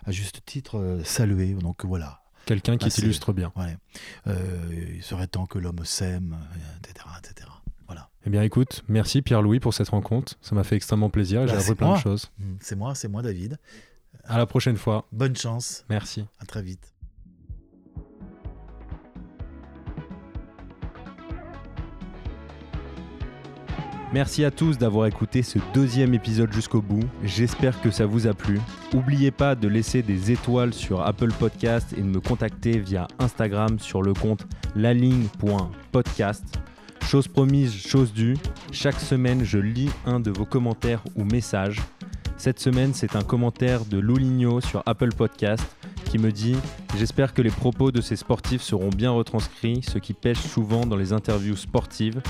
[0.05, 1.53] à juste titre salué.
[1.55, 2.22] Donc voilà.
[2.47, 3.53] Quelqu'un qui Ah, c'est- t'illustre bien.
[3.57, 3.77] Ouais.
[4.27, 6.37] Euh, il serait temps que l'homme s'aime,
[6.81, 7.49] etc., etc.
[7.87, 8.09] Voilà.
[8.27, 10.35] Eh bien, écoute, merci Pierre-Louis pour cette rencontre.
[10.43, 11.97] Ça m'a fait extrêmement plaisir et j'ai Bah, appris plein moi.
[11.97, 12.31] de choses.
[12.39, 13.59] Mm, C'est moi, c'est moi, David.
[14.25, 15.07] À la prochaine fois.
[15.13, 15.85] Bonne chance.
[15.89, 16.25] Merci.
[16.41, 16.92] À très vite.
[24.13, 27.03] Merci à tous d'avoir écouté ce deuxième épisode jusqu'au bout.
[27.25, 28.61] J'espère que ça vous a plu.
[28.93, 33.79] N'oubliez pas de laisser des étoiles sur Apple Podcast et de me contacter via Instagram
[33.79, 34.47] sur le compte
[34.77, 36.45] laligne.podcast.
[37.07, 38.37] Chose promise, chose due.
[38.71, 41.81] Chaque semaine, je lis un de vos commentaires ou messages.
[42.37, 45.65] Cette semaine, c'est un commentaire de Louligno sur Apple Podcast
[46.05, 46.57] qui me dit
[46.99, 50.97] J'espère que les propos de ces sportifs seront bien retranscrits, ce qui pêche souvent dans
[50.97, 52.21] les interviews sportives.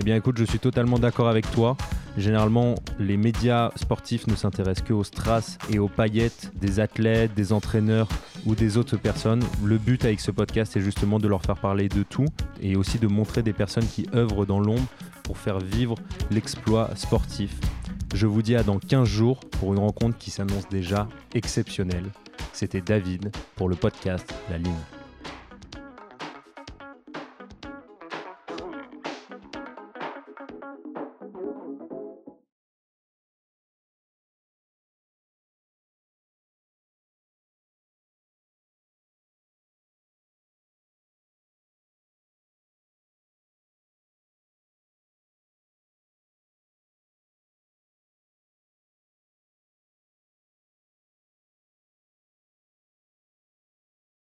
[0.00, 1.76] Eh bien écoute, je suis totalement d'accord avec toi.
[2.16, 7.52] Généralement, les médias sportifs ne s'intéressent que aux strass et aux paillettes des athlètes, des
[7.52, 8.08] entraîneurs
[8.46, 9.42] ou des autres personnes.
[9.62, 12.24] Le but avec ce podcast est justement de leur faire parler de tout
[12.62, 14.88] et aussi de montrer des personnes qui œuvrent dans l'ombre
[15.22, 15.96] pour faire vivre
[16.30, 17.60] l'exploit sportif.
[18.14, 22.06] Je vous dis à dans 15 jours pour une rencontre qui s'annonce déjà exceptionnelle.
[22.54, 24.99] C'était David pour le podcast La Ligne.